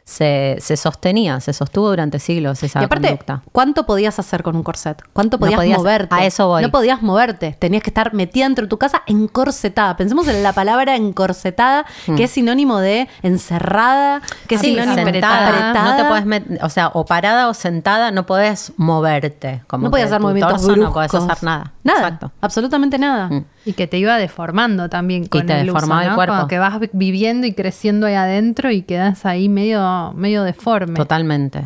[0.08, 3.41] se, se sostenía, se sostuvo durante siglos esa Y aparte, conducta.
[3.51, 5.01] ¿cuánto podías hacer con un corset?
[5.14, 6.14] ¿Cuánto No podías, podías- moverte?
[6.16, 6.62] a eso voy.
[6.62, 7.56] No podías moverte.
[7.60, 9.97] Tenías que estar metida dentro de tu casa encorsetada.
[9.97, 11.86] Pensemos en la palabra encorsetada,
[12.16, 14.66] que es sinónimo de encerrada, que es Hmm.
[14.66, 15.74] Sinónimo de apretada.
[15.74, 19.64] no te met- o sea, o parada o sentada, no puedes moverte.
[19.66, 20.84] Como no podías hacer movimientos bruscos.
[20.86, 21.74] No puedes hacer nada.
[21.84, 22.32] Nada, Exacto.
[22.41, 23.28] absolutamente nada.
[23.30, 23.45] Mm.
[23.66, 26.36] Y que te iba deformando también con te el uso, deformaba el cuerpo.
[26.36, 30.93] Como que vas vi- viviendo y creciendo ahí adentro y quedas ahí medio, medio deforme.
[30.95, 31.63] Totalmente.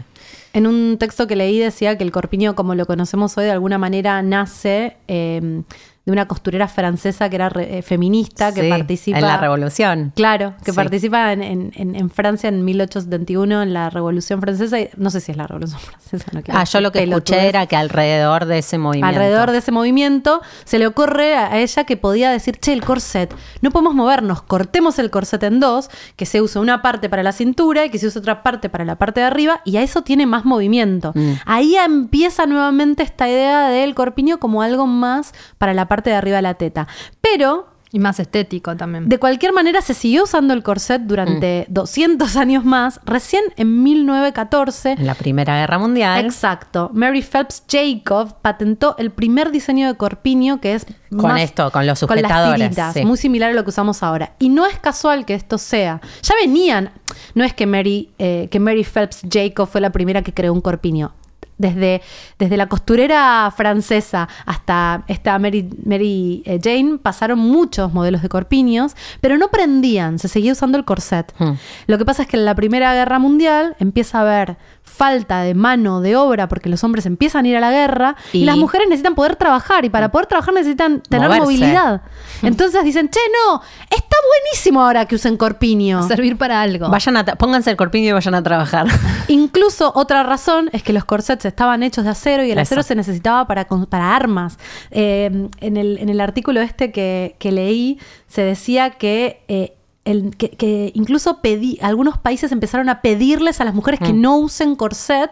[0.54, 3.78] En un texto que leí decía que el corpiño, como lo conocemos hoy, de alguna
[3.78, 5.62] manera nace eh,
[6.10, 10.12] de una costurera francesa que era re- eh, feminista, que Sí, participa en la revolución.
[10.16, 10.76] Claro, que Sí.
[10.76, 14.80] participa en, en- en- en Francia en 1871 en la Revolución Francesa.
[14.80, 15.80] y- No sé si es la Revolución
[16.10, 16.26] Francesa.
[16.34, 19.08] No Ah, yo lo que escuché era que alrededor de ese movimiento.
[19.08, 23.34] Alrededor de ese movimiento se le ocurre a ella que podía decir, che, el corset,
[23.62, 27.32] no podemos movernos, cortemos el corset en dos, que se use una parte para la
[27.34, 30.02] cintura y que se use otra parte para la parte de arriba, y a eso
[30.02, 31.12] tiene más movimiento.
[31.14, 31.34] Mm.
[31.46, 36.38] Ahí empieza nuevamente esta idea del corpiño como algo más para la parte de arriba
[36.38, 36.88] de la teta.
[37.22, 39.10] Pero Y más estético también.
[39.10, 41.74] de cualquier manera, se siguió usando el corset durante Mm.
[41.74, 43.00] 200 años más.
[43.04, 46.24] Recién en 1914, En la Primera Guerra Mundial.
[46.24, 51.72] exacto, Mary Phelps Jacob patentó el primer diseño de corpiño que es Con más- esto,
[51.72, 53.06] con los con las sujetadores, tiritas, sí.
[53.06, 54.34] muy similar a lo que usamos ahora.
[54.38, 56.00] Y no es casual que esto sea.
[56.22, 56.92] Ya venían.
[57.34, 60.62] No es que Mary, eh, que Mary Phelps Jacob fue la primera que creó un
[60.62, 61.14] corpiño.
[61.60, 62.02] Desde,
[62.40, 68.96] desde la costurera francesa hasta esta Mary, Mary eh, Jane pasaron muchos modelos de corpiños,
[69.22, 71.32] pero no prendían, se seguía usando el corset.
[71.38, 71.54] Hmm.
[71.86, 74.58] Lo que pasa es que en la Primera Guerra Mundial empieza a haber
[74.90, 78.40] falta de mano de obra porque los hombres empiezan a ir a la guerra y,
[78.40, 81.44] Y- las mujeres necesitan poder trabajar y para poder trabajar necesitan tener Moverse.
[81.46, 82.02] movilidad.
[82.42, 86.04] Entonces dicen, che, no, está buenísimo ahora que usen corpiño.
[86.08, 86.90] Servir para algo.
[86.90, 88.88] Vayan a pónganse el corpiño y vayan a trabajar.
[89.28, 92.62] Incluso otra razón es que los corsets estaban hechos de acero y el Eso.
[92.74, 94.58] acero se necesitaba para, para armas.
[94.92, 99.76] Eh, en, el, en el artículo este que, que leí se decía que, eh,
[100.12, 104.38] el- que, que incluso pedí, algunos países empezaron a pedirles a las mujeres que no
[104.38, 105.32] usen corset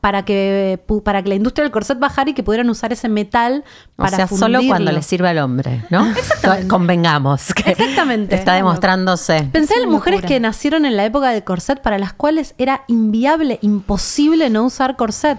[0.00, 3.64] para que, para que la industria del corset bajara y que pudieran usar ese metal
[3.96, 6.06] O para sea, solo cuando le sirve al hombre, ¿no?
[6.10, 6.68] Exactamente.
[6.68, 8.36] Convengamos que Exactamente.
[8.36, 9.48] está demostrándose.
[9.50, 10.28] Pensé en Es mujeres locura.
[10.28, 14.94] que nacieron en la época del corset para las cuales era inviable, imposible no usar
[14.96, 15.38] corset.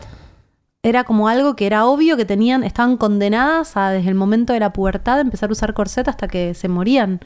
[0.83, 4.59] Era como algo que era obvio que tenían, estaban condenadas a desde el momento de
[4.59, 7.21] la pubertad empezar a usar corset hasta que se morían.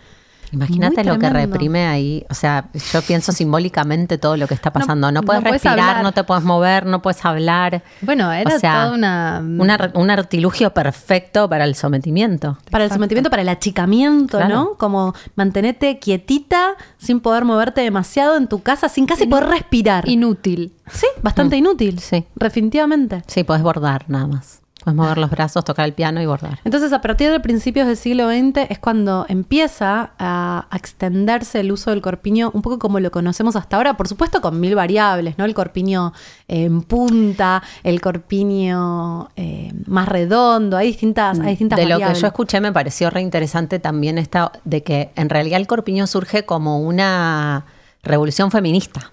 [0.53, 2.25] Imagínate lo que reprime ahí.
[2.29, 5.11] O sea, yo pienso simbólicamente todo lo que está pasando.
[5.11, 7.83] No, no puedes respirar, no te puedes mover, no puedes hablar.
[8.01, 9.39] Bueno, era O sea, toda una...
[9.43, 12.57] Una- un artilugio perfecto para el sometimiento.
[12.71, 14.55] Para el sometimiento, para el achicamiento, Claro.
[14.55, 14.73] ¿no?
[14.77, 20.07] Como mantenerte quietita, sin poder moverte demasiado en tu casa, sin casi poder respirar.
[20.07, 20.73] Inútil.
[20.91, 21.95] sí, bastante inútil.
[21.95, 21.99] Mm.
[21.99, 22.25] Sí.
[22.35, 23.23] Definitivamente.
[23.27, 24.61] Sí, puedes bordar nada más.
[24.83, 26.59] Puedes mover los brazos, tocar el piano y bordar.
[26.63, 31.71] Entonces, a partir de principios del siglo XX es cuando empieza a, a extenderse el
[31.71, 35.37] uso del corpiño un poco como lo conocemos hasta ahora, por supuesto con mil variables,
[35.37, 35.45] ¿no?
[35.45, 36.13] El corpiño
[36.47, 42.27] en punta, el corpiño eh, más redondo, hay distintas, hay distintas de lo que yo
[42.27, 46.79] escuché me pareció re interesante también esta de que en realidad el corpiño surge como
[46.79, 47.65] una
[48.03, 49.11] revolución feminista.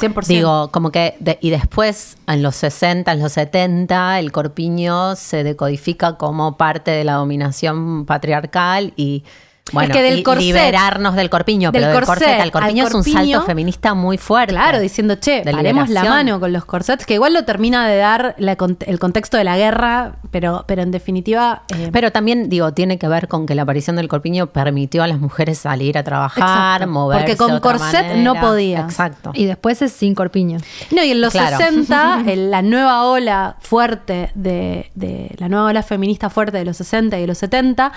[0.00, 0.26] 100%.
[0.28, 5.42] Digo, como que, de- y después, en los 60, en los 70, el corpiño se
[5.44, 9.24] decodifica como parte de la dominación patriarcal y,
[9.72, 12.86] bueno, que del corset- liberarnos del corpiño, del pero del corset corset al al corpiño
[12.86, 14.52] es un corpiño, salto feminista muy fuerte.
[14.54, 18.34] Claro, diciendo, che, paremos la mano con los corsets, que igual lo termina de dar
[18.38, 18.56] la
[18.86, 21.62] el contexto de la guerra, pero, pero en definitiva...
[21.76, 25.06] eh, Pero también, digo, tiene que ver con que la aparición del corpiño permitió a
[25.06, 27.22] las mujeres salir a trabajar, Exacto, moverse.
[27.24, 28.22] porque con de otra corset manera.
[28.22, 28.84] no podías.
[28.84, 29.30] Exacto.
[29.34, 30.58] Y después es sin corpiño.
[30.90, 31.56] No, y en los Claro.
[31.58, 36.76] 60, en la nueva ola fuerte de, de- la nueva ola feminista fuerte de los
[36.78, 37.92] 60 y de los 70,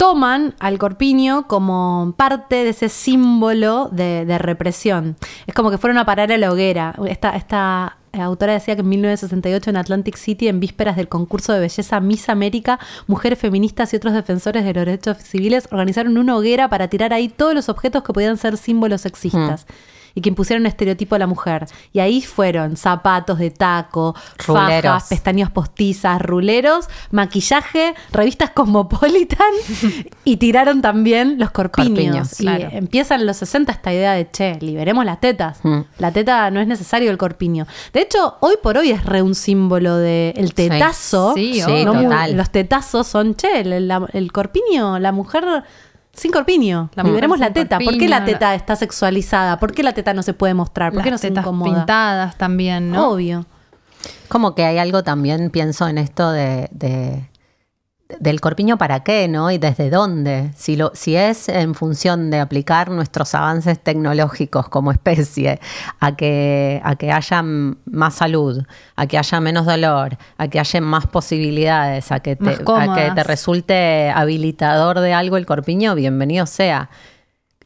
[0.00, 5.18] toman al corpiño como parte de ese símbolo de, represión.
[5.46, 6.94] Es como que fueron a parar a la hoguera.
[7.06, 11.60] Esta, esta autora decía que en 1968 en Atlantic City, en vísperas del concurso de
[11.60, 12.78] belleza Miss América,
[13.08, 17.28] mujeres feministas y otros defensores de los derechos civiles organizaron una hoguera para tirar ahí
[17.28, 19.66] todos los objetos que podían ser símbolos sexistas.
[20.14, 21.66] Y que impusieron un estereotipo a la mujer.
[21.92, 24.14] Y ahí fueron zapatos de taco,
[24.46, 24.82] Ruleros.
[24.92, 29.38] fajas, pestañas postizas, ruleros, maquillaje, revistas Cosmopolitan
[30.24, 31.88] y tiraron también los corpiños.
[31.90, 32.68] Corpiños, y claro.
[32.72, 35.60] empieza en los 60 esta idea de, che, liberemos las tetas.
[35.62, 35.80] Mm.
[35.98, 37.66] La teta no es necesario el corpiño.
[37.92, 41.34] De hecho, hoy por hoy es re un símbolo de el tetazo.
[41.34, 41.84] Sí, Sí.
[41.84, 42.36] No total.
[42.36, 45.44] los tetazos son, che, el, el corpiño, la mujer
[46.20, 46.90] sin corpiño.
[46.94, 47.78] La Liberemos la teta.
[47.78, 49.58] ¿Por qué la teta está sexualizada?
[49.58, 50.92] ¿Por qué la teta no se puede mostrar?
[50.92, 51.74] ¿Por qué no Las se tetas incomoda?
[51.76, 53.10] pintadas también, ¿no?
[53.10, 53.46] Obvio.
[54.28, 57.28] Como que hay algo también, pienso en esto de, de-
[58.18, 59.50] del corpiño para qué, ¿no?
[59.50, 60.50] Y desde dónde.
[60.56, 65.60] Si, lo, si es en función de aplicar nuestros avances tecnológicos como especie
[66.00, 68.64] a que, a que haya más salud,
[68.96, 73.12] a que haya menos dolor, a que haya más posibilidades, a que te, a que
[73.14, 76.90] te resulte habilitador de algo el corpiño, bienvenido sea.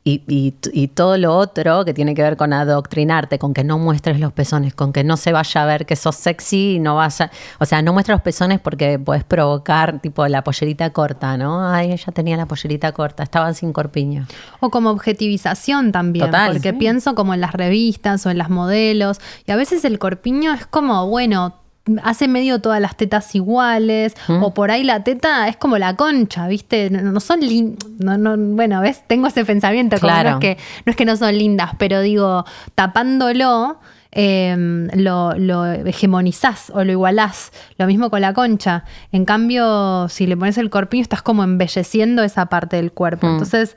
[0.07, 3.79] Y, y- y todo lo otro que tiene que ver con adoctrinarte, con que no
[3.79, 6.97] muestres los pezones, con que no se vaya a ver que sos sexy y no
[6.97, 7.31] vaya.
[7.59, 11.67] O sea, no muestres los pezones porque puedes provocar, tipo, la pollerita corta, ¿no?
[11.71, 14.27] Ay, ella tenía la pollerita corta, estaban sin corpiño.
[14.61, 16.53] O como objetivización también, Total.
[16.53, 16.77] porque Sí.
[16.77, 20.67] pienso como en las revistas o en las modelos, y a veces el corpiño es
[20.67, 21.55] como, bueno,
[22.03, 26.47] hace medio todas las tetas iguales, o por ahí la teta es como la concha,
[26.49, 26.89] ¿viste?
[26.91, 29.03] No, no son lindas, no, no, bueno, ¿ves?
[29.07, 30.31] Tengo ese pensamiento, como Claro.
[30.31, 33.79] no, es que, no es que no son lindas, pero digo, tapándolo...
[34.17, 34.55] eh,
[34.95, 37.51] lo, lo hegemonizás o lo igualás.
[37.79, 38.85] Lo mismo con la concha.
[39.11, 43.27] En cambio, si le pones el corpiño, estás como embelleciendo esa parte del cuerpo.
[43.27, 43.31] Mm.
[43.33, 43.77] Entonces,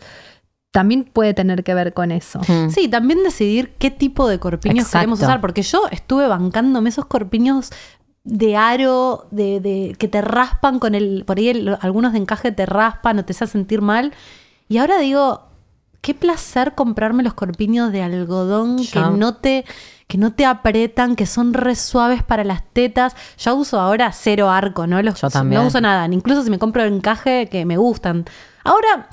[0.70, 2.40] también puede tener que ver con eso.
[2.48, 2.70] Mm.
[2.70, 5.00] Sí, también decidir qué tipo de corpiños Exacto.
[5.00, 7.72] queremos usar, porque yo estuve bancándome esos corpiños
[8.28, 12.52] de aro, de, de- que te raspan con el, por ahí el- algunos de encaje
[12.52, 14.14] te raspan o te hacen sentir mal.
[14.68, 15.44] Y ahora digo,
[16.02, 19.66] qué placer comprarme los corpiños de algodón que no te
[20.08, 23.14] que no te apretan, que son re suaves para las tetas.
[23.38, 25.02] Yo uso ahora cero arco, ¿no?
[25.02, 25.62] Los, Yo también.
[25.62, 28.24] No uso nada, incluso si me compro el encaje que me gustan.
[28.64, 29.08] Ahora,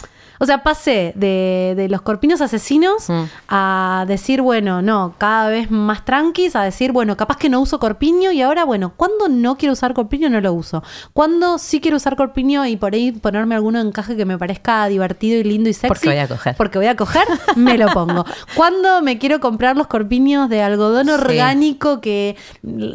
[0.44, 3.22] O sea, pasé de, de los corpiños asesinos Mm.
[3.48, 7.78] a decir, bueno, no, cada vez más tranquis, a decir, bueno, capaz que no uso
[7.78, 10.82] corpiño y ahora, bueno, cuando no quiero usar corpiño no lo uso.
[11.14, 15.40] Cuando sí quiero usar corpiño y por ahí ponerme alguno encaje que me parezca divertido
[15.40, 15.88] y lindo y sexy.
[15.88, 16.56] Porque voy a coger.
[16.56, 17.24] Porque voy a coger,
[17.56, 18.24] me lo pongo.
[18.54, 21.12] Cuando me quiero comprar los corpiños de algodón Sí.
[21.12, 22.36] orgánico que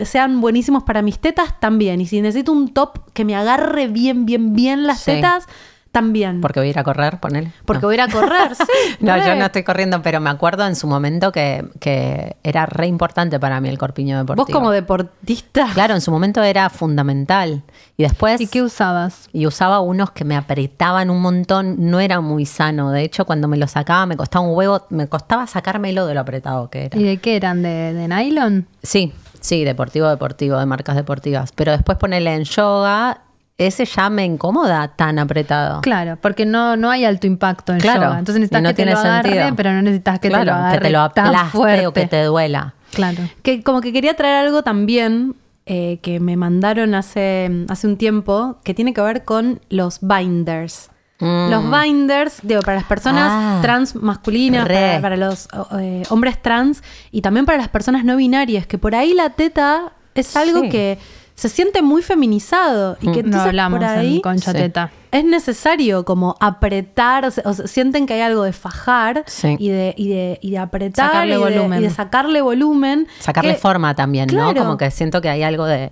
[0.03, 1.99] sean buenísimos para mis tetas, también.
[2.01, 5.11] Y si necesito un top que me agarre bien, bien, bien las Sí.
[5.13, 5.45] tetas,
[5.91, 6.39] también.
[6.41, 7.51] Porque voy a ir a correr, ponele.
[7.65, 7.87] Porque No.
[7.87, 8.63] voy a ir a correr, sí.
[8.99, 12.87] No, yo no estoy corriendo, pero me acuerdo en su momento que, que era re
[12.87, 14.45] importante para mí el corpiño deportivo.
[14.45, 15.67] Vos como deportista.
[15.73, 17.63] Claro, en su momento era fundamental.
[17.97, 18.39] Y después...
[18.41, 19.29] ¿Y qué usabas?
[19.33, 22.91] y usaba unos que me apretaban un montón, no era muy sano.
[22.91, 26.19] De hecho, cuando me lo sacaba me costaba un huevo, me costaba sacármelo de lo
[26.21, 26.97] apretado que era.
[26.99, 27.61] ¿Y de qué eran?
[27.61, 28.67] ¿De, de nylon?
[28.83, 31.51] Sí, sí, deportivo, deportivo, de marcas deportivas.
[31.53, 33.21] Pero después ponerle en yoga,
[33.59, 35.81] ese ya me incomoda tan apretado.
[35.81, 38.19] Claro, porque no, no hay alto impacto en Claro, yoga.
[38.19, 39.55] Entonces necesitas no que te lo agarre, sentido.
[39.55, 41.87] pero no necesitas que te lo Claro, agarre que te lo aplaste fuerte.
[41.87, 42.73] o que te duela.
[42.93, 43.17] Claro.
[43.43, 45.35] Que como que quería traer algo también
[45.65, 50.89] eh, que me mandaron hace, hace un tiempo que tiene que ver con los binders.
[51.19, 51.49] Mm.
[51.51, 55.47] Los binders, digo, para las personas Ah, trans masculinas, para, para los
[55.77, 56.81] eh, hombres trans
[57.11, 60.69] y también para las personas no binarias, que por ahí la teta es algo Sí.
[60.69, 60.97] que
[61.39, 64.57] se siente muy feminizado y que No entonces hablamos por ahí en concha Sí.
[64.57, 64.91] teta.
[65.11, 69.55] es necesario como apretar, o sea, sienten que hay algo de fajar Sí.
[69.57, 71.79] y, de, y, de, y de apretar Sacarle y de- volumen.
[71.79, 73.07] y de sacarle volumen.
[73.19, 74.53] Sacarle que- forma también, Claro.
[74.53, 74.59] ¿no?
[74.65, 75.91] Como que siento que hay algo de,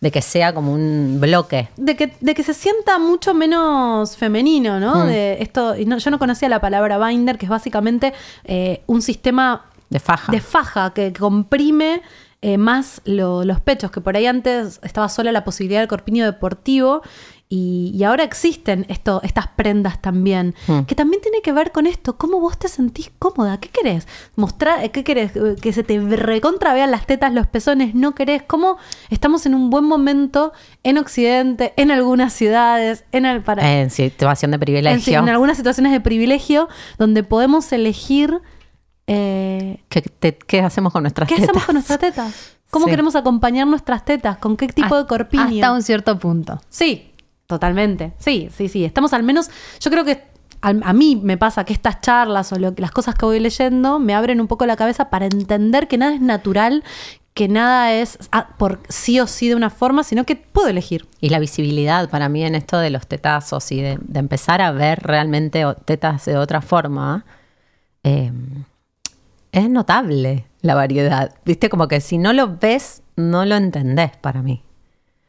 [0.00, 1.68] de que sea como un bloque.
[1.76, 5.04] de que, de que se sienta mucho menos femenino, ¿no?
[5.04, 5.06] Mm.
[5.06, 8.12] De esto, y no- yo no conocía la palabra binder, que es básicamente
[8.44, 10.30] eh, un sistema De faja.
[10.32, 12.02] de faja que comprime
[12.42, 16.24] eh, más lo- los pechos, que por ahí antes estaba sola la posibilidad del corpiño
[16.24, 17.02] deportivo
[17.48, 20.80] y, y ahora existen esto, estas prendas también, Hmm.
[20.84, 24.08] que también tiene que ver con esto, cómo vos te sentís cómoda, ¿qué querés?
[24.36, 25.36] Mostrar, ¿qué querés?
[25.36, 28.42] Eh, Que se te recontra vean las tetas, los pezones, ¿no querés?
[28.42, 28.78] ¿Cómo
[29.10, 34.50] estamos en un buen momento en Occidente, en algunas ciudades, en el para, En situación
[34.50, 35.18] de en, privilegio.
[35.18, 36.68] en algunas situaciones de privilegio
[36.98, 38.40] donde podemos elegir
[39.06, 41.48] eh, ¿Qué, te- qué hacemos con nuestras ¿Qué tetas?
[41.50, 42.56] hacemos con nuestras tetas?
[42.70, 42.90] ¿Cómo Sí.
[42.90, 44.38] queremos acompañar nuestras tetas?
[44.38, 45.44] ¿Con qué tipo de corpiño?
[45.44, 46.60] Hasta un cierto punto.
[46.70, 47.12] Sí,
[47.46, 48.14] totalmente.
[48.18, 48.84] Sí, sí, sí.
[48.84, 49.50] Estamos al menos,
[49.80, 50.24] yo creo que
[50.64, 54.14] a mí me pasa que estas charlas o lo- las cosas que voy leyendo me
[54.14, 56.84] abren un poco la cabeza para entender que nada es natural,
[57.34, 61.08] que nada es ah, por sí o sí de una forma, sino que puedo elegir.
[61.20, 64.70] Y la visibilidad para mí en esto de los tetazos y de, de empezar a
[64.70, 67.24] ver realmente tetas de otra forma,
[68.04, 68.30] eh,
[69.52, 71.32] es notable la variedad.
[71.44, 74.62] Viste, como que si no lo ves, no lo entendés para mí.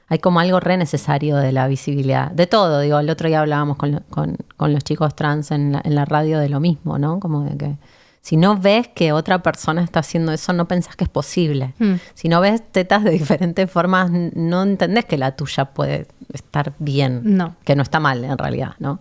[0.08, 2.32] Hay como algo re necesario de la visibilidad.
[2.32, 5.72] De todo, digo, el otro día hablábamos con, lo- con- con los chicos trans en
[5.74, 7.20] la, en la radio de lo mismo, ¿no?
[7.20, 7.78] Como de que
[8.22, 11.74] si no ves que otra persona está haciendo eso, no pensás que es posible.
[11.80, 11.94] Mm.
[12.14, 17.22] Si no ves tetas de diferentes formas, no entendés que la tuya puede estar bien.
[17.36, 17.56] No.
[17.66, 19.00] Que no está mal, en realidad, ¿no?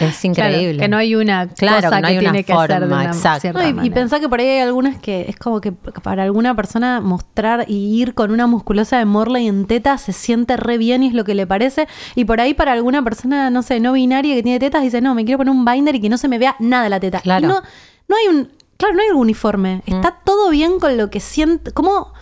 [0.00, 0.74] es increíble.
[0.74, 2.68] Claro, que no hay una Claro, cosa que no hay que una tiene que ser
[2.68, 3.52] de forma, una exacto.
[3.52, 7.00] No, y- pensá que por ahí hay algunas que es como que para alguna persona
[7.00, 11.08] mostrar y ir con una musculosa de Morley en teta se siente re bien y
[11.08, 11.88] es lo que le parece.
[12.14, 15.14] Y por ahí para alguna persona, no sé, no binaria que tiene tetas, dice, no,
[15.14, 17.20] me quiero poner un binder y que no se me vea nada de la teta.
[17.20, 17.44] Claro.
[17.44, 17.62] Y no,
[18.08, 19.82] no hay un, claro, no hay algo uniforme.
[19.86, 21.72] Está todo bien con lo que siente.
[21.72, 22.12] ¿Cómo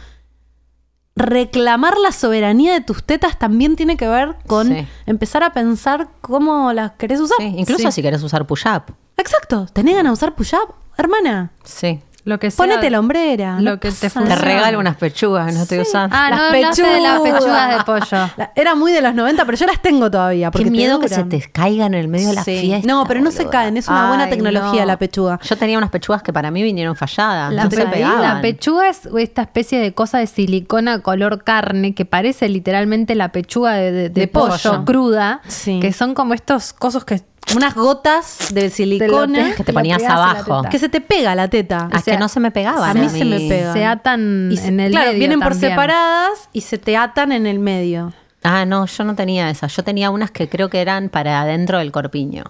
[1.17, 4.87] reclamar la soberanía de tus tetas también tiene que ver con Sí.
[5.07, 7.39] empezar a pensar cómo las querés usar?
[7.39, 7.93] Sí, incluso Sí.
[7.93, 8.95] si querés usar push-up.
[9.17, 9.67] Exacto.
[9.73, 10.75] ¿Tenés ganas de usar push-up?
[10.99, 12.01] Hermana, Sí.
[12.27, 13.61] Lo que sea, ponete la hombrera.
[13.61, 16.15] lo no que te Te regalo unas pechugas, no estoy usando.
[16.15, 17.79] Ah, Las no hablaste de las pechugas.
[17.79, 18.31] de pollo.
[18.37, 20.51] La- Era muy de los 90, pero yo las tengo todavía.
[20.51, 22.59] Porque Qué te miedo que se te caigan en el medio de la Sí.
[22.61, 22.87] fiesta.
[22.87, 24.87] No, pero no se caen, es una buena Ay, tecnología no.
[24.87, 25.39] la pechuga.
[25.43, 27.53] Yo tenía unas pechugas que para mí vinieron falladas.
[27.55, 32.49] La, pe- la pechuga es esta especie de cosa de silicona color carne que parece
[32.49, 34.85] literalmente la pechuga de, de- de De pollo, pollo.
[34.85, 35.79] cruda, Sí.
[35.81, 37.23] que son como estos cosos que
[37.55, 40.63] Unas gotas de silicona Que te ponías abajo.
[40.71, 41.89] que se te pega la teta.
[41.93, 42.97] Ah, que no se me pegaban.
[42.97, 43.73] a mí se me pega.
[43.73, 47.33] se atan Y se- en el claro, medio vienen por separadas y se te atan
[47.33, 48.13] en el medio.
[48.43, 49.75] Ah, no, yo no tenía esas.
[49.77, 52.45] Yo tenía unas que creo que eran para adentro del corpiño.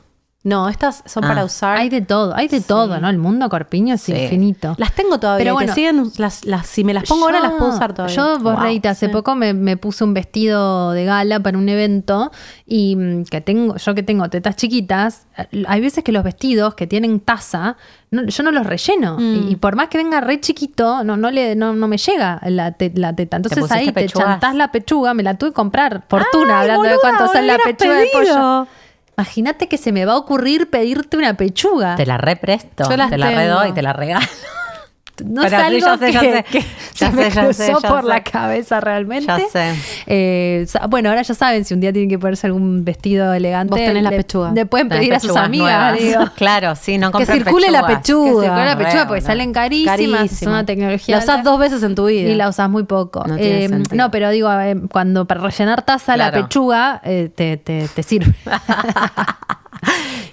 [0.46, 1.28] No, estas son Ah.
[1.28, 1.76] para usar.
[1.76, 3.08] Hay de todo, hay de todo, ¿no?
[3.08, 4.12] El mundo corpiño es Sí.
[4.12, 4.76] infinito.
[4.78, 5.42] Las tengo todavía.
[5.42, 8.14] Pero bueno, siguen, las, las, si me las pongo ahora, las puedo usar todavía.
[8.14, 8.62] Yo, vos Wow.
[8.62, 9.12] reíte, hace Sí.
[9.12, 12.30] poco me, me puse un vestido de gala para un evento
[12.64, 16.76] y mm, que tengo, yo que tengo tetas chiquitas, eh, hay veces que los vestidos
[16.76, 17.76] que tienen taza,
[18.12, 19.16] no- yo no los relleno.
[19.18, 19.48] Mm.
[19.48, 22.40] Y, y por más que venga re chiquito, no, no, le, no, no me llega
[22.46, 23.38] la, te- la teta.
[23.38, 26.04] Entonces ahí te chantás la pechuga, me la tuve que comprar.
[26.08, 28.68] Fortuna, Ay, hablando de cuánto sale la pechuga de pollo.
[29.18, 31.96] Imagínate que se me va a ocurrir pedirte una pechuga.
[31.96, 34.26] Te la represto, te la redoy, te la regalo.
[35.24, 36.44] No es algo ya sé, ya que, sé.
[36.52, 36.64] que
[36.94, 37.40] Ya se me sé,
[37.72, 39.26] cruzó por la cabeza realmente.
[39.26, 39.74] Ya sé.
[40.06, 43.78] Eh, bueno, ahora ya saben, si un día tienen que ponerse algún vestido elegante, Vos
[43.80, 44.52] tenés la pechuga.
[44.52, 45.98] le pueden pedir a sus amigas.
[45.98, 46.20] digo.
[46.36, 48.40] Claro, sí, no Que circule la pechuga.
[48.42, 49.26] Que circule la pechuga porque no.
[49.26, 51.16] salen carísimas, es una tecnología.
[51.16, 52.28] La usás alta dos veces en tu vida.
[52.28, 53.24] Y la usás muy poco.
[53.26, 57.88] No Eh, no, pero digo, eh, cuando para rellenar taza la pechuga eh, te, te-
[57.88, 58.34] te sirve.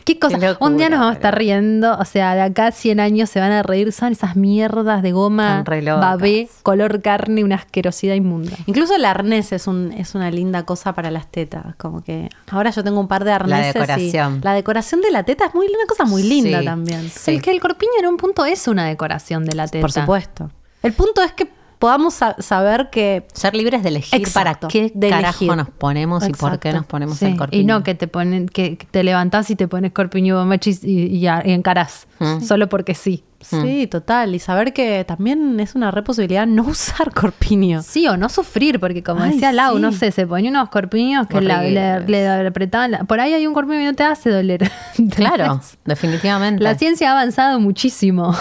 [0.05, 0.37] ¿Qué cosa?
[0.39, 2.99] Qué locura, Un día nos vamos a estar riendo, o sea, de acá a 100
[2.99, 8.15] años se van a reír, son esas mierdas de goma, babé, color carne, una asquerosidad
[8.15, 8.55] inmunda.
[8.65, 11.75] Incluso el arnés es, un, es una linda cosa para las tetas.
[11.77, 13.75] Como que ahora yo tengo un par de arneses.
[13.75, 14.41] y decoración.
[14.43, 16.65] la decoración de la teta es muy una cosa muy linda Sí.
[16.65, 17.09] también.
[17.09, 17.31] Sí.
[17.31, 19.81] El que el corpiño en un punto es una decoración de la teta.
[19.81, 20.51] Por supuesto.
[20.81, 21.47] El punto es que
[21.84, 25.57] podamos sa- saber que Ser libres de elegir Exacto, para qué de carajo elegir.
[25.57, 27.61] nos ponemos y por qué nos ponemos Sí, el corpiño.
[27.61, 31.25] y no que te ponen, que te levantás y te pones corpiño bomachis y, y,
[31.27, 32.07] y encarás.
[32.19, 32.39] Mm.
[32.39, 33.25] Solo porque sí.
[33.41, 34.34] sí, total.
[34.34, 37.81] Y saber que también es una re posibilidad no usar corpiño.
[37.84, 39.81] Sí, o no sufrir, porque como Ay, decía Lau, sí.
[39.81, 42.91] no sé, se ponía unos corpiños que la- le, le apretaban.
[42.91, 44.71] la- por ahí hay un corpiño que no te hace doler.
[45.17, 46.63] Claro, definitivamente.
[46.63, 48.34] La ciencia ha avanzado muchísimo.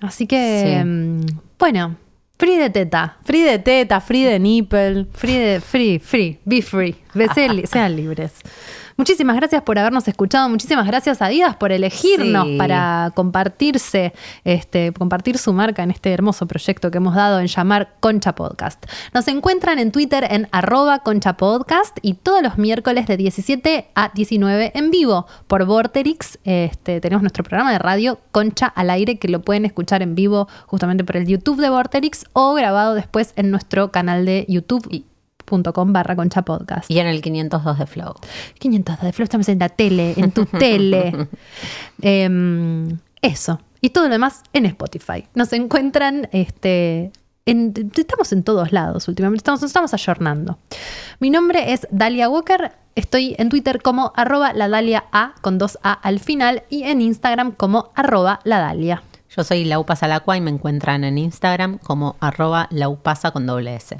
[0.00, 0.84] Así que, Sí.
[0.84, 1.20] mm,
[1.58, 1.96] bueno,
[2.38, 3.16] free de teta.
[3.24, 5.06] Free de teta, free de nipple.
[5.12, 6.96] Free, de, free, free, be free.
[7.70, 8.32] Sean libres.
[9.00, 10.46] Muchísimas gracias por habernos escuchado.
[10.50, 12.58] Muchísimas gracias a Adidas por elegirnos Sí.
[12.58, 14.12] para compartirse,
[14.44, 18.84] este, compartir su marca en este hermoso proyecto que hemos dado en llamar Concha Podcast.
[19.14, 24.10] Nos encuentran en Twitter en arroba Concha Podcast y todos los miércoles de 17 a
[24.14, 26.38] 19 en vivo por Vorterix.
[26.44, 30.46] Este, tenemos nuestro programa de radio Concha al aire que lo pueden escuchar en vivo
[30.66, 34.86] justamente por el YouTube de Vorterix o grabado después en nuestro canal de YouTube
[35.74, 36.90] com barra concha podcast.
[36.90, 38.14] Y en el 502 de Flow.
[38.58, 41.28] 500 de Flow, estamos en la tele, en tu tele.
[42.02, 43.60] Em, eso.
[43.80, 45.24] Y todo lo demás en Spotify.
[45.34, 47.12] Nos encuentran, este,
[47.46, 50.58] en- estamos en todos lados últimamente, estamos, nos estamos ayornando.
[51.18, 55.78] Mi nombre es Dalia Walker, estoy en Twitter como arroba la Dalia A con dos
[55.82, 59.02] A al final y en Instagram como arroba la Dalia.
[59.34, 63.96] Yo soy Laupasa Lacua y me encuentran en Instagram como arroba laupasa con doble S.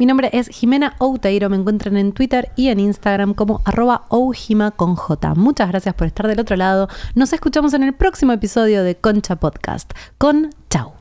[0.00, 4.70] Mi nombre es Jimena Outeiro, me encuentran en Twitter y en Instagram como arroba oujima
[4.70, 5.34] con J.
[5.34, 6.88] Muchas gracias por estar del otro lado.
[7.14, 9.92] Nos escuchamos en el próximo episodio de Concha Podcast.
[10.16, 10.94] Con chau.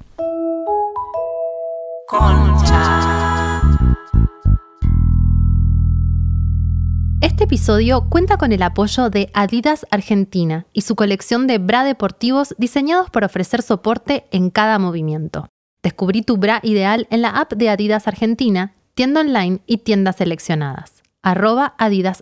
[7.22, 12.54] Este episodio cuenta con el apoyo de Adidas Argentina y su colección de bra deportivos
[12.58, 15.48] diseñados para ofrecer soporte en cada movimiento.
[15.82, 21.04] Descubrí tu bra ideal en la app de Adidas Argentina, tienda online y tiendas seleccionadas.
[21.22, 22.22] Arroba Adidas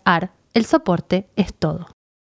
[0.54, 1.88] el soporte es todo.